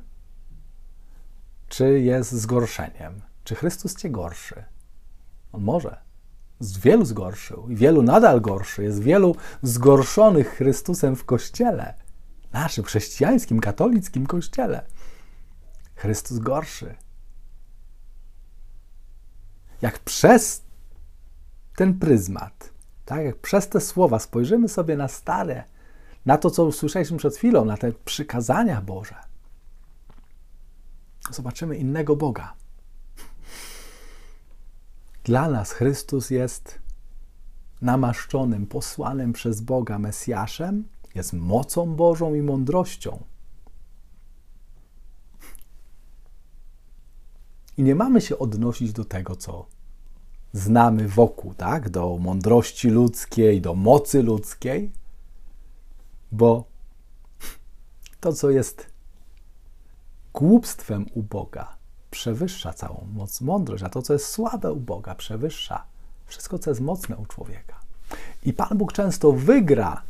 Czy 1.68 2.00
jest 2.00 2.32
zgorszeniem? 2.32 3.22
Czy 3.44 3.56
Chrystus 3.56 3.96
cię 3.96 4.10
gorszy? 4.10 4.64
On 5.52 5.62
może. 5.62 5.98
Z 6.60 6.78
wielu 6.78 7.06
zgorszył 7.06 7.70
i 7.70 7.76
wielu 7.76 8.02
nadal 8.02 8.42
gorszy. 8.42 8.84
Jest 8.84 9.02
wielu 9.02 9.36
zgorszonych 9.62 10.50
Chrystusem 10.50 11.16
w 11.16 11.26
kościele 11.26 12.08
naszym 12.54 12.84
chrześcijańskim, 12.84 13.60
katolickim 13.60 14.28
kościele. 14.28 14.86
Chrystus 15.96 16.40
gorszy. 16.40 16.96
Jak 19.82 20.00
przez 20.00 20.64
ten 21.78 22.00
pryzmat, 22.00 22.74
tak, 23.06 23.26
jak 23.26 23.38
przez 23.38 23.70
te 23.70 23.82
słowa 23.82 24.20
spojrzymy 24.20 24.70
sobie 24.70 24.98
na 24.98 25.08
stare, 25.08 25.64
na 26.26 26.38
to, 26.38 26.52
co 26.52 26.66
usłyszeliśmy 26.66 27.18
przed 27.18 27.36
chwilą, 27.36 27.66
na 27.66 27.78
te 27.78 27.92
przykazania 27.92 28.82
Boże, 28.82 29.16
zobaczymy 31.32 31.78
innego 31.78 32.16
Boga. 32.16 32.54
Dla 35.24 35.50
nas 35.50 35.72
Chrystus 35.72 36.30
jest 36.30 36.80
namaszczonym, 37.82 38.68
posłanym 38.68 39.34
przez 39.34 39.62
Boga 39.62 40.00
Mesjaszem, 40.00 40.88
jest 41.16 41.34
mocą 41.34 41.96
Bożą 41.96 42.34
i 42.34 42.42
mądrością. 42.42 43.24
I 47.78 47.84
nie 47.84 47.96
mamy 47.96 48.22
się 48.22 48.40
odnosić 48.40 48.94
do 48.94 49.06
tego, 49.06 49.36
co 49.36 49.77
znamy 50.54 51.08
wokół, 51.08 51.54
tak? 51.54 51.90
Do 51.90 52.18
mądrości 52.18 52.90
ludzkiej, 52.90 53.62
do 53.62 53.74
mocy 53.74 54.24
ludzkiej, 54.24 54.92
bo 56.32 56.64
to, 58.20 58.34
co 58.34 58.50
jest 58.50 58.88
głupstwem 60.34 61.06
u 61.14 61.24
Boga, 61.24 61.78
przewyższa 62.12 62.74
całą 62.74 63.08
moc, 63.14 63.42
mądrość, 63.42 63.84
a 63.84 63.90
to, 63.90 64.02
co 64.02 64.14
jest 64.14 64.28
słabe 64.28 64.74
u 64.74 64.80
Boga, 64.80 65.16
przewyższa 65.16 65.86
wszystko, 66.26 66.60
co 66.60 66.72
jest 66.72 66.82
mocne 66.82 67.18
u 67.18 67.26
człowieka. 67.26 67.80
I 68.44 68.54
Pan 68.54 68.78
Bóg 68.78 68.94
często 68.94 69.32
wygra 69.32 70.02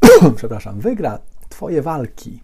przepraszam, 0.36 0.80
wygra 0.80 1.18
Twoje 1.48 1.82
walki, 1.82 2.42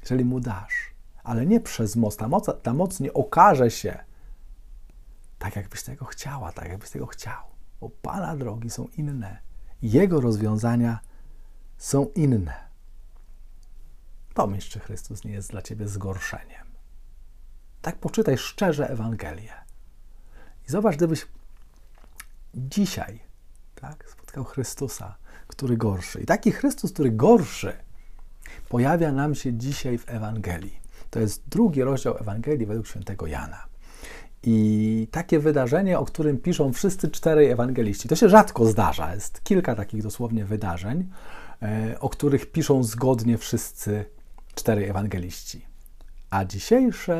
jeżeli 0.00 0.24
mu 0.24 0.40
dasz, 0.40 0.90
ale 1.24 1.46
nie 1.46 1.60
przez 1.60 1.96
moc. 1.96 2.16
Ta 2.16 2.28
moc, 2.28 2.50
ta 2.62 2.74
moc 2.74 3.00
nie 3.00 3.12
okaże 3.12 3.70
się 3.70 3.98
tak, 5.44 5.56
jakbyś 5.56 5.82
tego 5.82 6.04
chciała, 6.04 6.52
tak, 6.52 6.68
jakbyś 6.68 6.90
tego 6.90 7.06
chciał. 7.06 7.42
Bo 7.80 7.90
Pana 7.90 8.36
drogi 8.36 8.70
są 8.70 8.88
inne. 8.96 9.38
Jego 9.82 10.20
rozwiązania 10.20 10.98
są 11.78 12.06
inne. 12.14 12.68
Pomyśl, 14.34 14.70
czy 14.70 14.80
Chrystus 14.80 15.24
nie 15.24 15.32
jest 15.32 15.50
dla 15.50 15.62
Ciebie 15.62 15.88
zgorszeniem. 15.88 16.66
Tak 17.82 17.96
poczytaj 17.96 18.38
szczerze 18.38 18.90
Ewangelię. 18.90 19.52
I 20.68 20.70
zobacz, 20.70 20.96
gdybyś 20.96 21.26
dzisiaj 22.54 23.20
tak, 23.74 24.10
spotkał 24.10 24.44
Chrystusa, 24.44 25.16
który 25.46 25.76
gorszy. 25.76 26.20
I 26.20 26.26
taki 26.26 26.52
Chrystus, 26.52 26.92
który 26.92 27.10
gorszy, 27.10 27.76
pojawia 28.68 29.12
nam 29.12 29.34
się 29.34 29.52
dzisiaj 29.52 29.98
w 29.98 30.08
Ewangelii. 30.08 30.80
To 31.10 31.20
jest 31.20 31.48
drugi 31.48 31.82
rozdział 31.82 32.16
Ewangelii 32.18 32.66
według 32.66 32.86
świętego 32.86 33.26
Jana. 33.26 33.73
I 34.46 35.08
takie 35.10 35.38
wydarzenie, 35.38 35.98
o 35.98 36.04
którym 36.04 36.38
piszą 36.38 36.72
wszyscy 36.72 37.10
czterej 37.10 37.50
ewangeliści, 37.50 38.08
to 38.08 38.16
się 38.16 38.28
rzadko 38.28 38.66
zdarza. 38.66 39.14
Jest 39.14 39.44
kilka 39.44 39.74
takich 39.74 40.02
dosłownie 40.02 40.44
wydarzeń, 40.44 41.08
e, 41.62 42.00
o 42.00 42.08
których 42.08 42.52
piszą 42.52 42.82
zgodnie 42.82 43.38
wszyscy 43.38 44.04
czterej 44.54 44.88
ewangeliści. 44.88 45.66
A, 46.30 46.44
dzisiejsze, 46.44 47.16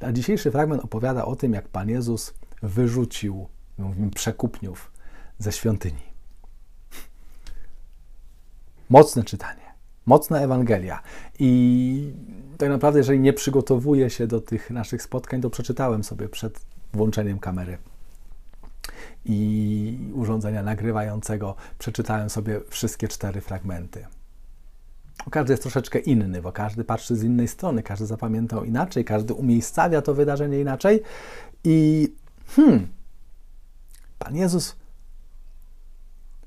a 0.00 0.12
dzisiejszy 0.12 0.50
fragment 0.50 0.84
opowiada 0.84 1.24
o 1.24 1.36
tym, 1.36 1.52
jak 1.52 1.68
Pan 1.68 1.88
Jezus 1.88 2.34
wyrzucił, 2.62 3.48
mówimy, 3.78 4.10
przekupniów 4.10 4.92
ze 5.38 5.52
świątyni. 5.52 6.10
Mocne 8.88 9.24
czytanie, 9.24 9.69
mocna 10.06 10.40
Ewangelia. 10.40 11.02
I 11.38 12.12
tak 12.58 12.68
naprawdę, 12.68 13.00
jeżeli 13.00 13.20
nie 13.20 13.32
przygotowuję 13.32 14.10
się 14.10 14.26
do 14.26 14.40
tych 14.40 14.70
naszych 14.70 15.02
spotkań, 15.02 15.40
to 15.40 15.50
przeczytałem 15.50 16.04
sobie 16.04 16.28
przed 16.28 16.60
włączeniem 16.92 17.38
kamery 17.38 17.78
i 19.24 20.12
urządzenia 20.14 20.62
nagrywającego, 20.62 21.54
przeczytałem 21.78 22.30
sobie 22.30 22.60
wszystkie 22.68 23.08
cztery 23.08 23.40
fragmenty. 23.40 24.06
Każdy 25.30 25.52
jest 25.52 25.62
troszeczkę 25.62 25.98
inny, 25.98 26.42
bo 26.42 26.52
każdy 26.52 26.84
patrzy 26.84 27.16
z 27.16 27.22
innej 27.22 27.48
strony, 27.48 27.82
każdy 27.82 28.06
zapamiętał 28.06 28.64
inaczej, 28.64 29.04
każdy 29.04 29.34
umiejscawia 29.34 30.02
to 30.02 30.14
wydarzenie 30.14 30.60
inaczej. 30.60 31.02
I 31.64 32.08
hmm, 32.46 32.88
Pan 34.18 34.36
Jezus 34.36 34.76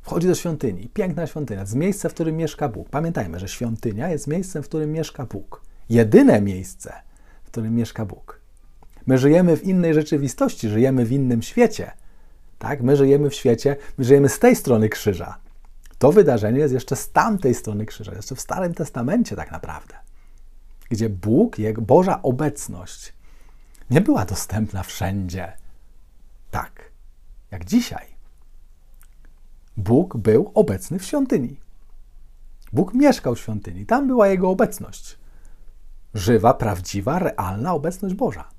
wchodzi 0.03 0.27
do 0.27 0.35
świątyni, 0.35 0.89
piękna 0.93 1.27
świątynia, 1.27 1.61
jest 1.61 1.75
miejsce, 1.75 2.09
w 2.09 2.13
którym 2.13 2.37
mieszka 2.37 2.69
Bóg. 2.69 2.89
Pamiętajmy, 2.89 3.39
że 3.39 3.47
świątynia 3.47 4.09
jest 4.09 4.27
miejscem, 4.27 4.63
w 4.63 4.67
którym 4.67 4.91
mieszka 4.91 5.25
Bóg. 5.25 5.61
Jedyne 5.89 6.41
miejsce, 6.41 6.93
w 7.43 7.47
którym 7.47 7.75
mieszka 7.75 8.05
Bóg. 8.05 8.39
My 9.05 9.17
żyjemy 9.17 9.57
w 9.57 9.63
innej 9.63 9.93
rzeczywistości, 9.93 10.69
żyjemy 10.69 11.05
w 11.05 11.11
innym 11.11 11.41
świecie. 11.41 11.91
Tak? 12.59 12.81
My 12.81 12.95
żyjemy 12.95 13.29
w 13.29 13.35
świecie, 13.35 13.75
my 13.97 14.03
żyjemy 14.03 14.29
z 14.29 14.39
tej 14.39 14.55
strony 14.55 14.89
krzyża. 14.89 15.37
To 15.97 16.11
wydarzenie 16.11 16.59
jest 16.59 16.73
jeszcze 16.73 16.95
z 16.95 17.11
tamtej 17.11 17.53
strony 17.53 17.85
krzyża, 17.85 18.15
jeszcze 18.15 18.35
w 18.35 18.41
Starym 18.41 18.73
Testamencie 18.73 19.35
tak 19.35 19.51
naprawdę, 19.51 19.95
gdzie 20.89 21.09
Bóg, 21.09 21.59
Jego 21.59 21.81
Boża 21.81 22.21
obecność 22.21 23.13
nie 23.89 24.01
była 24.01 24.25
dostępna 24.25 24.83
wszędzie. 24.83 25.53
Tak, 26.51 26.91
jak 27.51 27.65
dzisiaj. 27.65 28.12
Bóg 29.77 30.17
był 30.17 30.51
obecny 30.53 30.99
w 30.99 31.05
świątyni. 31.05 31.59
Bóg 32.73 32.93
mieszkał 32.93 33.35
w 33.35 33.39
świątyni, 33.39 33.85
tam 33.85 34.07
była 34.07 34.27
Jego 34.27 34.49
obecność. 34.49 35.17
Żywa, 36.13 36.53
prawdziwa, 36.53 37.19
realna 37.19 37.73
obecność 37.73 38.15
Boża. 38.15 38.49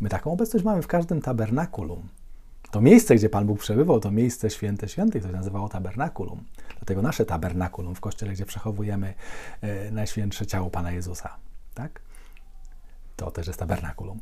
My 0.00 0.08
taką 0.08 0.32
obecność 0.32 0.64
mamy 0.64 0.82
w 0.82 0.86
każdym 0.86 1.20
tabernakulum. 1.20 2.08
To 2.70 2.80
miejsce, 2.80 3.14
gdzie 3.14 3.28
Pan 3.28 3.46
Bóg 3.46 3.58
przebywał, 3.60 4.00
to 4.00 4.10
miejsce 4.10 4.50
święte 4.50 4.88
świętych, 4.88 5.22
to 5.22 5.28
się 5.28 5.34
nazywało 5.34 5.68
tabernakulum. 5.68 6.44
Dlatego 6.78 7.02
nasze 7.02 7.24
tabernakulum 7.24 7.94
w 7.94 8.00
kościele, 8.00 8.32
gdzie 8.32 8.46
przechowujemy 8.46 9.14
e, 9.60 9.90
najświętsze 9.90 10.46
ciało 10.46 10.70
Pana 10.70 10.92
Jezusa, 10.92 11.36
tak? 11.74 12.02
To 13.16 13.30
też 13.30 13.46
jest 13.46 13.58
tabernakulum. 13.58 14.20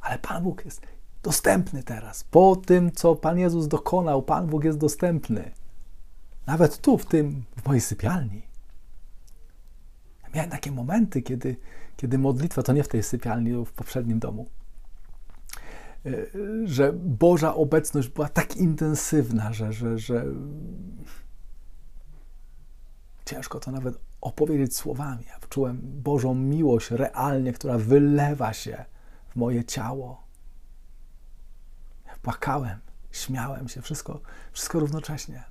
Ale 0.00 0.18
Pan 0.18 0.42
Bóg 0.42 0.64
jest 0.64 0.86
dostępny 1.22 1.82
teraz. 1.82 2.24
Po 2.24 2.56
tym, 2.56 2.92
co 2.92 3.16
Pan 3.16 3.38
Jezus 3.38 3.68
dokonał, 3.68 4.22
Pan 4.22 4.46
Bóg 4.46 4.64
jest 4.64 4.78
dostępny. 4.78 5.50
Nawet 6.46 6.78
tu, 6.78 6.98
w 6.98 7.06
tym, 7.06 7.44
w 7.56 7.66
mojej 7.66 7.80
sypialni. 7.80 8.42
Miałem 10.34 10.50
takie 10.50 10.72
momenty, 10.72 11.22
kiedy, 11.22 11.56
kiedy 11.96 12.18
modlitwa, 12.18 12.62
to 12.62 12.72
nie 12.72 12.82
w 12.82 12.88
tej 12.88 13.02
sypialni, 13.02 13.64
w 13.64 13.72
poprzednim 13.72 14.18
domu, 14.18 14.46
e, 16.06 16.10
że 16.64 16.92
Boża 16.92 17.54
obecność 17.54 18.08
była 18.08 18.28
tak 18.28 18.56
intensywna, 18.56 19.52
że, 19.52 19.72
że, 19.72 19.98
że 19.98 20.24
ciężko 23.24 23.60
to 23.60 23.70
nawet 23.70 23.98
opowiedzieć 24.20 24.76
słowami. 24.76 25.24
Ja 25.26 25.38
czułem 25.48 25.80
Bożą 25.82 26.34
miłość 26.34 26.90
realnie, 26.90 27.52
która 27.52 27.78
wylewa 27.78 28.52
się 28.52 28.84
w 29.28 29.36
moje 29.36 29.64
ciało. 29.64 30.29
Płakałem, 32.22 32.78
śmiałem 33.10 33.68
się, 33.68 33.82
wszystko, 33.82 34.20
wszystko 34.52 34.80
równocześnie. 34.80 35.44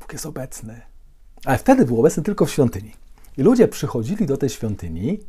Bóg 0.00 0.12
jest 0.12 0.26
obecny. 0.26 0.80
Ale 1.44 1.58
wtedy 1.58 1.84
był 1.84 2.00
obecny 2.00 2.22
tylko 2.22 2.46
w 2.46 2.50
świątyni. 2.50 2.94
I 3.36 3.42
ludzie 3.42 3.68
przychodzili 3.68 4.26
do 4.26 4.36
tej 4.36 4.48
świątyni 4.48 5.20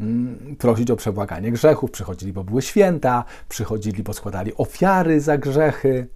mm, 0.00 0.56
prosić 0.56 0.90
o 0.90 0.96
przebłaganie 0.96 1.52
grzechów, 1.52 1.90
przychodzili, 1.90 2.32
bo 2.32 2.44
były 2.44 2.62
święta, 2.62 3.24
przychodzili, 3.48 4.02
bo 4.02 4.12
składali 4.12 4.54
ofiary 4.56 5.20
za 5.20 5.38
grzechy. 5.38 6.08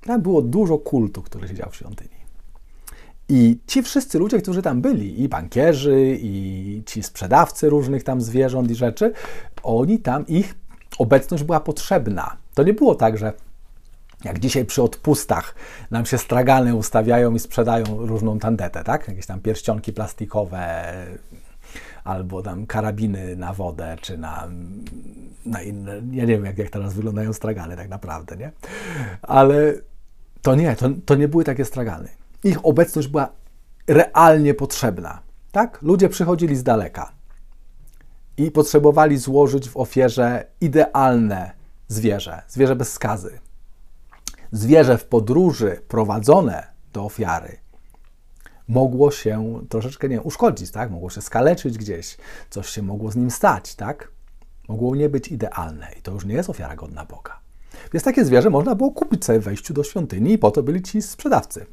Tam 0.00 0.22
było 0.22 0.42
dużo 0.42 0.78
kultu, 0.78 1.22
który 1.22 1.48
się 1.48 1.54
dział 1.54 1.70
w 1.70 1.76
świątyni. 1.76 2.23
I 3.28 3.58
ci 3.66 3.82
wszyscy 3.82 4.18
ludzie, 4.18 4.38
którzy 4.38 4.62
tam 4.62 4.80
byli, 4.80 5.22
i 5.22 5.28
bankierzy, 5.28 6.18
i 6.20 6.82
ci 6.86 7.02
sprzedawcy 7.02 7.70
różnych 7.70 8.04
tam 8.04 8.20
zwierząt 8.20 8.70
i 8.70 8.74
rzeczy, 8.74 9.12
oni 9.62 9.98
tam, 9.98 10.26
ich 10.26 10.54
obecność 10.98 11.44
była 11.44 11.60
potrzebna. 11.60 12.36
To 12.54 12.62
nie 12.62 12.74
było 12.74 12.94
tak, 12.94 13.18
że 13.18 13.32
jak 14.24 14.38
dzisiaj 14.38 14.64
przy 14.64 14.82
odpustach 14.82 15.54
nam 15.90 16.06
się 16.06 16.18
stragany 16.18 16.74
ustawiają 16.74 17.34
i 17.34 17.38
sprzedają 17.38 17.84
różną 18.06 18.38
tandetę, 18.38 18.84
tak? 18.84 19.08
Jakieś 19.08 19.26
tam 19.26 19.40
pierścionki 19.40 19.92
plastikowe, 19.92 20.92
albo 22.04 22.42
tam 22.42 22.66
karabiny 22.66 23.36
na 23.36 23.52
wodę, 23.52 23.96
czy 24.00 24.18
na, 24.18 24.48
na 25.46 25.62
inne. 25.62 25.94
Ja 25.94 26.24
nie 26.24 26.26
wiem, 26.26 26.44
jak, 26.44 26.58
jak 26.58 26.70
teraz 26.70 26.94
wyglądają 26.94 27.32
stragany 27.32 27.76
tak 27.76 27.88
naprawdę, 27.88 28.36
nie? 28.36 28.52
Ale 29.22 29.74
to 30.42 30.54
nie, 30.54 30.76
to, 30.76 30.88
to 31.06 31.14
nie 31.14 31.28
były 31.28 31.44
takie 31.44 31.64
stragany. 31.64 32.08
Ich 32.44 32.66
obecność 32.66 33.08
była 33.08 33.28
realnie 33.86 34.54
potrzebna, 34.54 35.22
tak? 35.52 35.82
Ludzie 35.82 36.08
przychodzili 36.08 36.56
z 36.56 36.62
daleka 36.62 37.12
i 38.36 38.50
potrzebowali 38.50 39.18
złożyć 39.18 39.68
w 39.68 39.76
ofierze 39.76 40.46
idealne 40.60 41.50
zwierzę, 41.88 42.42
zwierzę 42.48 42.76
bez 42.76 42.92
skazy 42.92 43.38
zwierzę 44.54 44.98
w 44.98 45.04
podróży 45.04 45.80
prowadzone 45.88 46.66
do 46.92 47.04
ofiary 47.04 47.56
mogło 48.68 49.10
się 49.10 49.60
troszeczkę 49.68 50.08
nie 50.08 50.22
uszkodzić, 50.22 50.70
tak? 50.70 50.90
Mogło 50.90 51.10
się 51.10 51.22
skaleczyć 51.22 51.78
gdzieś, 51.78 52.16
coś 52.50 52.68
się 52.68 52.82
mogło 52.82 53.10
z 53.10 53.16
nim 53.16 53.30
stać, 53.30 53.74
tak? 53.74 54.08
Mogło 54.68 54.96
nie 54.96 55.08
być 55.08 55.28
idealne 55.28 55.88
i 55.98 56.02
to 56.02 56.12
już 56.12 56.24
nie 56.24 56.34
jest 56.34 56.50
ofiara 56.50 56.76
godna 56.76 57.04
Boga. 57.04 57.40
Więc 57.92 58.04
takie 58.04 58.24
zwierzę 58.24 58.50
można 58.50 58.74
było 58.74 58.90
kupić 58.90 59.24
sobie 59.24 59.40
w 59.40 59.44
wejściu 59.44 59.74
do 59.74 59.84
świątyni 59.84 60.32
i 60.32 60.38
po 60.38 60.50
to 60.50 60.62
byli 60.62 60.82
ci 60.82 61.02
sprzedawcy. 61.02 61.66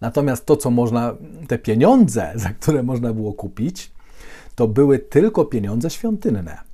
Natomiast 0.00 0.46
to, 0.46 0.56
co 0.56 0.70
można, 0.70 1.14
te 1.48 1.58
pieniądze, 1.58 2.32
za 2.44 2.50
które 2.50 2.82
można 2.82 3.12
było 3.12 3.32
kupić, 3.32 3.92
to 4.54 4.68
były 4.68 4.98
tylko 4.98 5.44
pieniądze 5.44 5.90
świątynne 5.90 6.68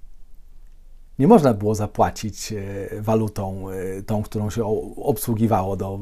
nie 1.18 1.28
można 1.28 1.54
było 1.54 1.74
zapłacić 1.74 2.52
e, 2.52 2.56
walutą 3.00 3.70
e, 3.70 4.02
tą, 4.02 4.22
którą 4.22 4.50
się 4.50 4.64
obsługiwało, 4.96 5.76
do, 5.76 5.98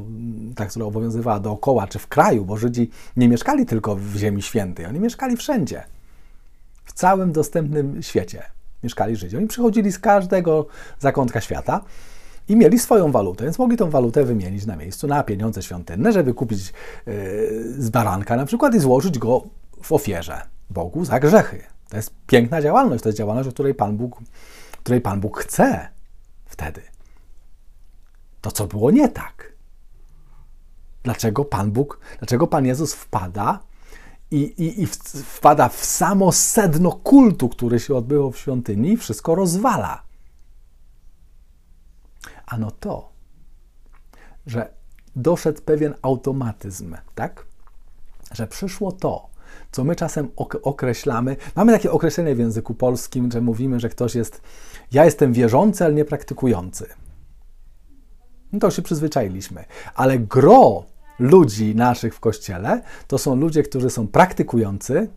tak, 0.57 0.71
która 0.71 0.85
obowiązywała 0.87 1.41
dookoła 1.41 1.87
czy 1.87 1.99
w 1.99 2.07
kraju, 2.07 2.45
bo 2.45 2.57
Żydzi 2.57 2.91
nie 3.17 3.29
mieszkali 3.29 3.67
tylko 3.67 3.97
w 3.97 4.17
Ziemi 4.17 4.43
Świętej, 4.43 4.87
oni 4.87 5.01
mieszkali 5.01 5.37
wszędzie. 5.37 5.85
W 6.85 6.93
całym 6.93 7.33
dostępnym 7.33 8.03
świecie 8.03 8.43
mieszkali 8.83 9.17
Żydzi. 9.17 9.37
Oni 9.37 9.47
przychodzili 9.47 9.93
z 9.93 9.99
każdego 9.99 10.67
zakątka 11.01 11.41
świata 11.41 11.85
i 12.49 12.57
mieli 12.57 12.79
swoją 12.79 13.13
walutę, 13.13 13.45
więc 13.45 13.59
mogli 13.59 13.77
tą 13.77 13.91
walutę 13.91 14.25
wymienić 14.25 14.67
na 14.67 14.77
miejscu 14.77 15.07
na 15.07 15.23
pieniądze 15.23 15.63
świątynne, 15.63 16.13
żeby 16.13 16.35
kupić 16.35 16.61
e, 16.61 16.73
z 17.79 17.91
baranka 17.91 18.37
na 18.37 18.47
przykład 18.47 18.75
i 18.75 18.79
złożyć 18.79 19.19
go 19.19 19.43
w 19.83 19.93
ofierze 19.93 20.43
Bogu 20.71 21.05
za 21.05 21.21
grzechy. 21.21 21.63
To 21.89 21.97
jest 21.97 22.15
piękna 22.27 22.63
działalność, 22.63 23.03
to 23.03 23.09
jest 23.09 23.19
działalność, 23.19 23.49
o 23.49 23.53
której 23.53 23.75
Pan 23.75 23.97
Bóg 23.97 24.21
której 24.83 25.01
Pan 25.01 25.21
Bóg 25.21 25.39
chce 25.39 25.89
wtedy. 26.47 26.83
To, 28.41 28.51
co 28.51 28.67
było 28.67 28.91
nie 28.91 29.09
tak. 29.09 29.53
Dlaczego 31.03 31.45
Pan 31.45 31.73
Bóg, 31.73 32.01
dlaczego 32.19 32.47
Pan 32.47 32.67
Jezus 32.67 32.95
wpada 32.95 33.59
i, 34.31 34.37
i, 34.37 34.83
i 34.83 34.87
wpada 35.25 35.69
w 35.69 35.85
samo 35.85 36.33
sedno 36.33 36.93
kultu, 36.93 37.49
który 37.49 37.81
się 37.81 37.95
odbywał 37.95 38.33
w 38.33 38.39
świątyni 38.39 38.93
i 38.93 38.97
wszystko 38.97 39.35
rozwala? 39.35 40.03
Ano 42.47 42.71
to, 42.71 43.13
że 44.47 44.73
doszedł 45.17 45.63
pewien 45.63 45.95
automatyzm, 46.03 46.97
tak? 47.15 47.47
Że 48.33 48.47
przyszło 48.47 48.93
to, 48.93 49.29
co 49.73 49.85
my 49.85 49.97
czasem 49.97 50.29
określamy. 50.63 51.37
Mamy 51.57 51.73
takie 51.73 51.91
określenie 51.91 52.35
w 52.35 52.39
języku 52.39 52.75
polskim, 52.75 53.33
że 53.33 53.41
mówimy, 53.41 53.81
że 53.81 53.89
ktoś 53.89 54.15
jest, 54.15 54.41
ja 54.93 55.05
jestem 55.05 55.33
wierzący, 55.33 55.85
ale 55.85 55.95
nie 55.95 56.05
praktykujący. 56.05 56.87
No 58.53 58.59
to 58.59 58.71
się 58.71 58.83
przyzwyczailiśmy. 58.83 59.65
Ale 59.95 60.19
gro 60.19 60.85
ludzi 61.19 61.75
naszych 61.75 62.15
w 62.15 62.21
kościele 62.21 62.83
to 63.07 63.19
są 63.19 63.37
ludzie, 63.37 63.63
którzy 63.63 63.91
są 63.91 64.09
praktykujący, 64.09 65.09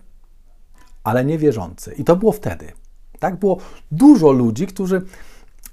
ale 1.04 1.26
niewierzący. 1.26 1.94
I 1.94 2.04
to 2.04 2.16
było 2.16 2.32
wtedy. 2.32 2.72
Tak 3.20 3.36
było 3.36 3.58
dużo 3.92 4.32
ludzi, 4.32 4.68
którzy 4.68 5.02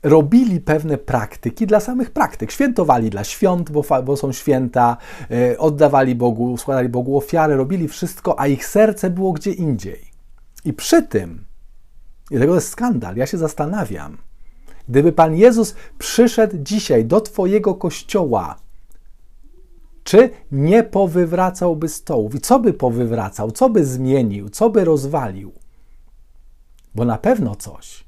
robili 0.02 0.60
pewne 0.60 0.98
praktyki 0.98 1.66
dla 1.66 1.80
samych 1.80 2.10
praktyk. 2.10 2.52
Świętowali 2.52 3.10
dla 3.10 3.24
świąt, 3.24 3.70
bo, 3.70 3.84
bo 4.04 4.16
są 4.16 4.32
święta, 4.32 4.96
yy, 5.30 5.58
oddawali 5.58 6.14
Bogu, 6.14 6.56
składali 6.56 6.88
Bogu 6.88 7.16
ofiary, 7.16 7.56
robili 7.56 7.88
wszystko, 7.88 8.40
a 8.40 8.46
ich 8.46 8.66
serce 8.66 9.10
było 9.10 9.32
gdzie 9.32 9.52
indziej. 9.52 10.00
I 10.64 10.72
przy 10.72 11.02
tym, 11.02 11.44
i 12.30 12.38
tego 12.38 12.54
jest 12.54 12.68
skandal, 12.68 13.16
ja 13.16 13.26
się 13.26 13.38
zastanawiam, 13.38 14.18
gdyby 14.88 15.12
Pan 15.12 15.34
Jezus 15.34 15.74
przyszedł 15.98 16.56
dzisiaj 16.60 17.04
do 17.04 17.20
Twojego 17.20 17.74
kościoła, 17.74 18.56
czy 20.04 20.30
nie 20.52 20.82
powywracałby 20.82 21.88
stołów? 21.88 22.34
I 22.34 22.40
co 22.40 22.58
by 22.58 22.72
powywracał? 22.72 23.50
Co 23.50 23.68
by 23.68 23.84
zmienił? 23.84 24.48
Co 24.48 24.70
by 24.70 24.84
rozwalił? 24.84 25.52
Bo 26.94 27.04
na 27.04 27.18
pewno 27.18 27.56
coś. 27.56 28.04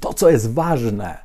To, 0.00 0.14
co 0.14 0.30
jest 0.30 0.52
ważne, 0.52 1.18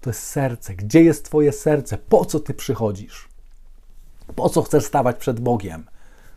to 0.00 0.10
jest 0.10 0.22
serce. 0.22 0.74
Gdzie 0.74 1.02
jest 1.02 1.24
Twoje 1.24 1.52
serce? 1.52 1.98
Po 1.98 2.24
co 2.24 2.40
Ty 2.40 2.54
przychodzisz? 2.54 3.28
Po 4.36 4.48
co 4.48 4.62
chcesz 4.62 4.84
stawać 4.84 5.16
przed 5.16 5.40
Bogiem? 5.40 5.84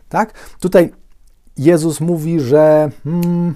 Tak? 0.09 0.33
Tutaj 0.59 0.93
Jezus 1.57 2.01
mówi, 2.01 2.39
że 2.39 2.89
hmm, 3.03 3.55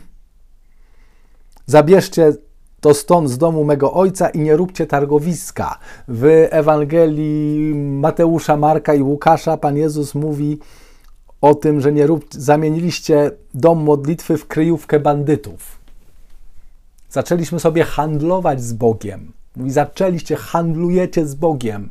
zabierzcie 1.65 2.33
to 2.81 2.93
stąd 2.93 3.29
z 3.29 3.37
domu 3.37 3.63
mego 3.63 3.93
ojca 3.93 4.29
i 4.29 4.39
nie 4.39 4.55
róbcie 4.55 4.87
targowiska. 4.87 5.79
W 6.07 6.47
Ewangelii 6.51 7.75
Mateusza, 7.75 8.57
Marka 8.57 8.93
i 8.93 9.01
Łukasza 9.01 9.57
Pan 9.57 9.77
Jezus 9.77 10.15
mówi 10.15 10.59
o 11.41 11.55
tym, 11.55 11.81
że 11.81 11.91
nie 11.91 12.07
rób, 12.07 12.25
zamieniliście 12.31 13.31
dom 13.53 13.83
modlitwy 13.83 14.37
w 14.37 14.47
kryjówkę 14.47 14.99
bandytów. 14.99 15.78
Zaczęliśmy 17.09 17.59
sobie 17.59 17.83
handlować 17.83 18.63
z 18.63 18.73
Bogiem. 18.73 19.31
Mówi, 19.55 19.71
zaczęliście, 19.71 20.35
handlujecie 20.35 21.27
z 21.27 21.35
Bogiem. 21.35 21.89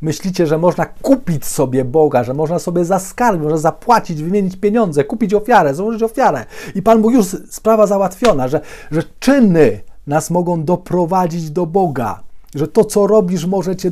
Myślicie, 0.00 0.46
że 0.46 0.58
można 0.58 0.86
kupić 0.86 1.46
sobie 1.46 1.84
Boga, 1.84 2.24
że 2.24 2.34
można 2.34 2.58
sobie 2.58 2.84
zaskarbić, 2.84 3.42
można 3.42 3.58
zapłacić, 3.58 4.22
wymienić 4.22 4.56
pieniądze, 4.56 5.04
kupić 5.04 5.34
ofiarę, 5.34 5.74
złożyć 5.74 6.02
ofiarę. 6.02 6.46
I 6.74 6.82
Pan 6.82 7.00
mówi, 7.00 7.16
już 7.16 7.26
sprawa 7.50 7.86
załatwiona, 7.86 8.48
że, 8.48 8.60
że 8.90 9.02
czyny 9.20 9.80
nas 10.06 10.30
mogą 10.30 10.64
doprowadzić 10.64 11.50
do 11.50 11.66
Boga, 11.66 12.20
że 12.54 12.68
to, 12.68 12.84
co 12.84 13.06
robisz, 13.06 13.46
może 13.46 13.76
cię 13.76 13.90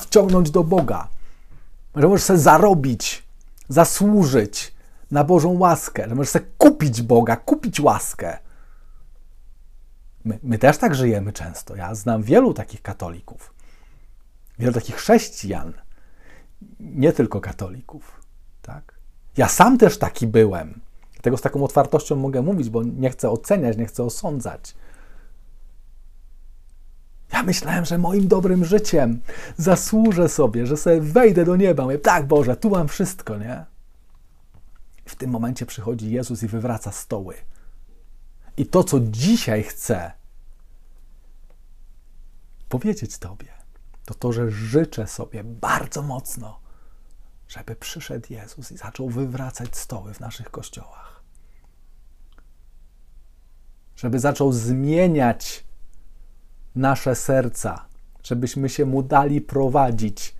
wciągnąć 0.00 0.50
do 0.50 0.64
Boga, 0.64 1.08
że 1.96 2.08
możesz 2.08 2.24
sobie 2.24 2.38
zarobić, 2.38 3.22
zasłużyć 3.68 4.72
na 5.10 5.24
Bożą 5.24 5.58
łaskę, 5.58 6.08
że 6.08 6.14
możesz 6.14 6.30
sobie 6.30 6.44
kupić 6.58 7.02
Boga, 7.02 7.36
kupić 7.36 7.80
łaskę. 7.80 8.38
My, 10.28 10.38
my 10.42 10.58
też 10.58 10.78
tak 10.78 10.94
żyjemy 10.94 11.32
często. 11.32 11.76
Ja 11.76 11.94
znam 11.94 12.22
wielu 12.22 12.54
takich 12.54 12.82
katolików, 12.82 13.54
wielu 14.58 14.72
takich 14.72 14.96
chrześcijan, 14.96 15.72
nie 16.80 17.12
tylko 17.12 17.40
katolików. 17.40 18.20
Tak? 18.62 18.94
Ja 19.36 19.48
sam 19.48 19.78
też 19.78 19.98
taki 19.98 20.26
byłem. 20.26 20.80
Tego 21.22 21.36
z 21.36 21.40
taką 21.40 21.64
otwartością 21.64 22.16
mogę 22.16 22.42
mówić, 22.42 22.70
bo 22.70 22.82
nie 22.82 23.10
chcę 23.10 23.30
oceniać, 23.30 23.76
nie 23.76 23.86
chcę 23.86 24.04
osądzać. 24.04 24.74
Ja 27.32 27.42
myślałem, 27.42 27.84
że 27.84 27.98
moim 27.98 28.28
dobrym 28.28 28.64
życiem 28.64 29.20
zasłużę 29.56 30.28
sobie, 30.28 30.66
że 30.66 30.76
sobie 30.76 31.00
wejdę 31.00 31.44
do 31.44 31.56
nieba. 31.56 31.82
Mówię, 31.84 31.98
tak, 31.98 32.26
Boże, 32.26 32.56
tu 32.56 32.70
mam 32.70 32.88
wszystko, 32.88 33.38
nie? 33.38 33.64
W 35.04 35.16
tym 35.16 35.30
momencie 35.30 35.66
przychodzi 35.66 36.10
Jezus 36.10 36.42
i 36.42 36.48
wywraca 36.48 36.92
stoły. 36.92 37.34
I 38.56 38.66
to, 38.66 38.84
co 38.84 39.00
dzisiaj 39.00 39.62
chcę 39.62 40.17
powiedzieć 42.68 43.18
Tobie, 43.18 43.52
to 44.04 44.14
to, 44.14 44.32
że 44.32 44.50
życzę 44.50 45.06
sobie 45.06 45.44
bardzo 45.44 46.02
mocno, 46.02 46.60
żeby 47.48 47.76
przyszedł 47.76 48.26
Jezus 48.30 48.72
i 48.72 48.76
zaczął 48.76 49.10
wywracać 49.10 49.76
stoły 49.76 50.14
w 50.14 50.20
naszych 50.20 50.50
kościołach. 50.50 51.22
Żeby 53.96 54.18
zaczął 54.18 54.52
zmieniać 54.52 55.64
nasze 56.74 57.14
serca, 57.14 57.86
żebyśmy 58.22 58.68
się 58.68 58.86
mu 58.86 59.02
dali 59.02 59.40
prowadzić 59.40 60.34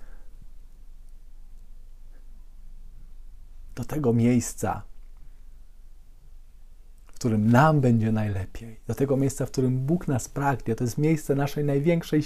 do 3.74 3.84
tego 3.84 4.12
miejsca, 4.12 4.82
w 7.18 7.20
którym 7.20 7.50
nam 7.50 7.80
będzie 7.80 8.12
najlepiej, 8.12 8.80
do 8.86 8.94
tego 8.94 9.16
miejsca, 9.16 9.46
w 9.46 9.50
którym 9.50 9.78
Bóg 9.78 10.08
nas 10.08 10.28
pragnie. 10.28 10.74
To 10.74 10.84
jest 10.84 10.98
miejsce 10.98 11.34
naszej 11.34 11.64
największej 11.64 12.22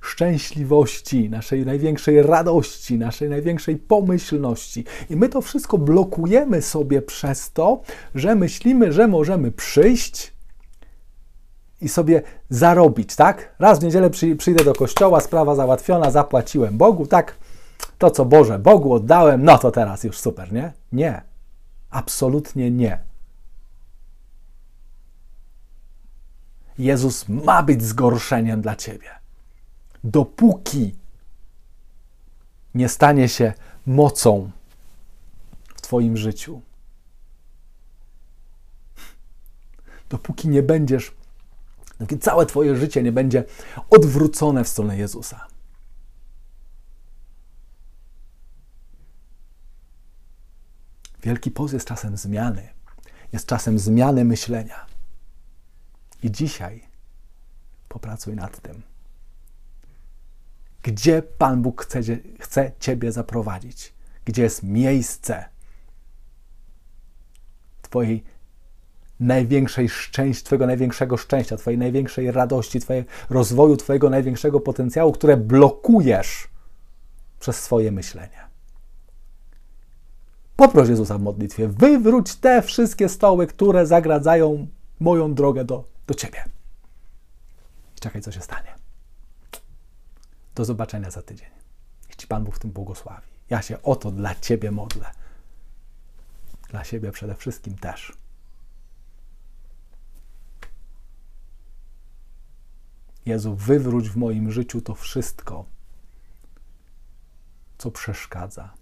szczęśliwości, 0.00 1.30
naszej 1.30 1.66
największej 1.66 2.22
radości, 2.22 2.98
naszej 2.98 3.28
największej 3.28 3.76
pomyślności. 3.76 4.84
I 5.10 5.16
my 5.16 5.28
to 5.28 5.40
wszystko 5.40 5.78
blokujemy 5.78 6.62
sobie 6.62 7.02
przez 7.02 7.52
to, 7.52 7.82
że 8.14 8.34
myślimy, 8.34 8.92
że 8.92 9.08
możemy 9.08 9.52
przyjść 9.52 10.32
i 11.80 11.88
sobie 11.88 12.22
zarobić, 12.50 13.16
tak? 13.16 13.54
Raz 13.58 13.78
w 13.78 13.82
niedzielę 13.82 14.10
przy, 14.10 14.36
przyjdę 14.36 14.64
do 14.64 14.74
kościoła, 14.74 15.20
sprawa 15.20 15.54
załatwiona, 15.54 16.10
zapłaciłem 16.10 16.78
Bogu, 16.78 17.06
tak? 17.06 17.36
To, 17.98 18.10
co 18.10 18.24
Boże 18.24 18.58
Bogu 18.58 18.92
oddałem, 18.92 19.44
no 19.44 19.58
to 19.58 19.70
teraz 19.70 20.04
już 20.04 20.18
super, 20.18 20.52
nie? 20.52 20.72
Nie. 20.92 21.22
Absolutnie 21.90 22.70
nie. 22.70 23.15
Jezus 26.78 27.28
ma 27.28 27.62
być 27.62 27.82
zgorszeniem 27.82 28.62
dla 28.62 28.76
ciebie. 28.76 29.10
Dopóki 30.04 30.94
nie 32.74 32.88
stanie 32.88 33.28
się 33.28 33.52
mocą 33.86 34.50
w 35.74 35.80
Twoim 35.80 36.16
życiu. 36.16 36.60
Dopóki 40.08 40.48
nie 40.48 40.62
będziesz 40.62 41.12
Dopóki 42.00 42.18
całe 42.18 42.46
Twoje 42.46 42.76
życie 42.76 43.02
nie 43.02 43.12
będzie 43.12 43.44
odwrócone 43.90 44.64
w 44.64 44.68
stronę 44.68 44.98
Jezusa. 44.98 45.46
Wielki 51.22 51.50
Post 51.50 51.74
jest 51.74 51.86
czasem 51.86 52.16
zmiany, 52.16 52.68
jest 53.32 53.46
czasem 53.46 53.78
zmiany 53.78 54.24
myślenia. 54.24 54.86
I 56.26 56.30
dzisiaj 56.30 56.82
popracuj 57.88 58.34
nad 58.36 58.60
tym. 58.60 58.82
Gdzie 60.82 61.22
Pan 61.22 61.62
Bóg 61.62 61.82
chce, 61.82 62.00
chce 62.40 62.72
Ciebie 62.80 63.12
zaprowadzić? 63.12 63.94
Gdzie 64.24 64.42
jest 64.42 64.62
miejsce 64.62 65.44
Twojej 67.82 68.24
największej 69.20 69.88
szczęścia, 69.88 70.46
Twojego 70.46 70.66
największego 70.66 71.16
szczęścia, 71.16 71.56
Twojej 71.56 71.78
największej 71.78 72.30
radości, 72.30 72.80
Twojego 72.80 73.08
rozwoju, 73.30 73.76
Twojego 73.76 74.10
największego 74.10 74.60
potencjału, 74.60 75.12
które 75.12 75.36
blokujesz 75.36 76.48
przez 77.40 77.56
swoje 77.56 77.92
myślenie. 77.92 78.40
Poproś 80.56 80.88
Jezusa 80.88 81.18
w 81.18 81.22
modlitwie, 81.22 81.68
wywróć 81.68 82.34
te 82.34 82.62
wszystkie 82.62 83.08
stoły, 83.08 83.46
które 83.46 83.86
zagradzają 83.86 84.66
moją 85.00 85.34
drogę 85.34 85.64
do, 85.64 85.95
do 86.06 86.14
Ciebie. 86.14 86.44
I 87.96 88.00
czekaj, 88.00 88.22
co 88.22 88.32
się 88.32 88.40
stanie. 88.40 88.74
Do 90.54 90.64
zobaczenia 90.64 91.10
za 91.10 91.22
tydzień. 91.22 91.50
Niech 92.06 92.16
Ci 92.16 92.26
Pan 92.26 92.44
Bóg 92.44 92.56
w 92.56 92.58
tym 92.58 92.70
błogosławi. 92.70 93.26
Ja 93.50 93.62
się 93.62 93.82
o 93.82 93.96
to 93.96 94.10
dla 94.10 94.34
Ciebie 94.34 94.70
modlę. 94.70 95.10
Dla 96.68 96.84
siebie 96.84 97.12
przede 97.12 97.34
wszystkim 97.34 97.78
też. 97.78 98.12
Jezu, 103.26 103.54
wywróć 103.54 104.10
w 104.10 104.16
moim 104.16 104.50
życiu 104.50 104.80
to 104.80 104.94
wszystko, 104.94 105.64
co 107.78 107.90
przeszkadza. 107.90 108.74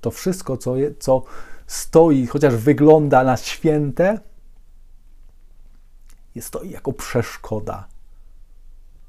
To 0.00 0.10
wszystko, 0.10 0.56
co, 0.56 0.76
je, 0.76 0.94
co 0.94 1.24
stoi, 1.66 2.26
chociaż 2.26 2.56
wygląda 2.56 3.24
na 3.24 3.36
święte, 3.36 4.20
to 6.50 6.62
jako 6.62 6.92
przeszkoda 6.92 7.88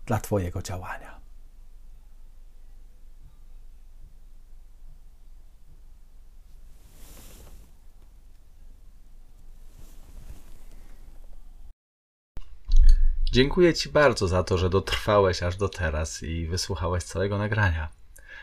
dla 0.05 0.19
Twojego 0.19 0.62
działania. 0.62 1.19
Dziękuję 13.31 13.73
Ci 13.73 13.89
bardzo 13.89 14.27
za 14.27 14.43
to, 14.43 14.57
że 14.57 14.69
dotrwałeś 14.69 15.43
aż 15.43 15.55
do 15.55 15.69
teraz 15.69 16.23
i 16.23 16.47
wysłuchałeś 16.47 17.03
całego 17.03 17.38
nagrania. 17.38 17.89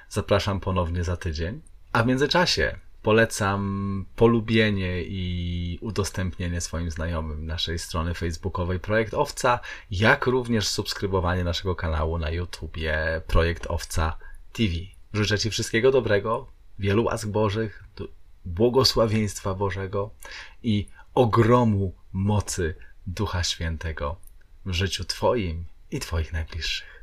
Zapraszam 0.09 0.61
ponownie 0.61 1.05
za 1.05 1.17
tydzień. 1.17 1.61
A 1.93 2.03
w 2.03 2.07
międzyczasie 2.07 2.79
polecam 3.03 4.07
polubienie 4.17 5.03
i 5.03 5.79
udostępnienie 5.81 6.61
swoim 6.61 6.91
znajomym 6.91 7.47
naszej 7.47 7.79
strony 7.79 8.15
facebookowej 8.15 8.81
Projekt 8.81 9.15
Owca, 9.15 9.61
jak 9.91 10.27
również 10.27 10.69
subskrybowanie 10.69 11.45
naszego 11.45 11.75
kanału 11.75 12.19
na 12.19 12.31
YouTubie 12.31 13.23
Projekt 13.27 13.67
Owca 13.67 14.17
TV. 14.53 14.75
Życzę 15.13 15.39
Ci 15.39 15.51
wszystkiego 15.51 15.91
dobrego, 15.91 16.53
wielu 16.79 17.05
łask 17.05 17.29
Bożych, 17.29 17.85
błogosławieństwa 18.45 19.55
Bożego 19.55 20.11
i 20.63 20.87
ogromu 21.15 21.95
mocy 22.13 22.75
Ducha 23.07 23.45
Świętego 23.45 24.17
w 24.67 24.73
życiu 24.73 25.05
Twoim 25.05 25.65
i 25.91 26.01
Twoich 26.01 26.33
najbliższych. 26.33 27.00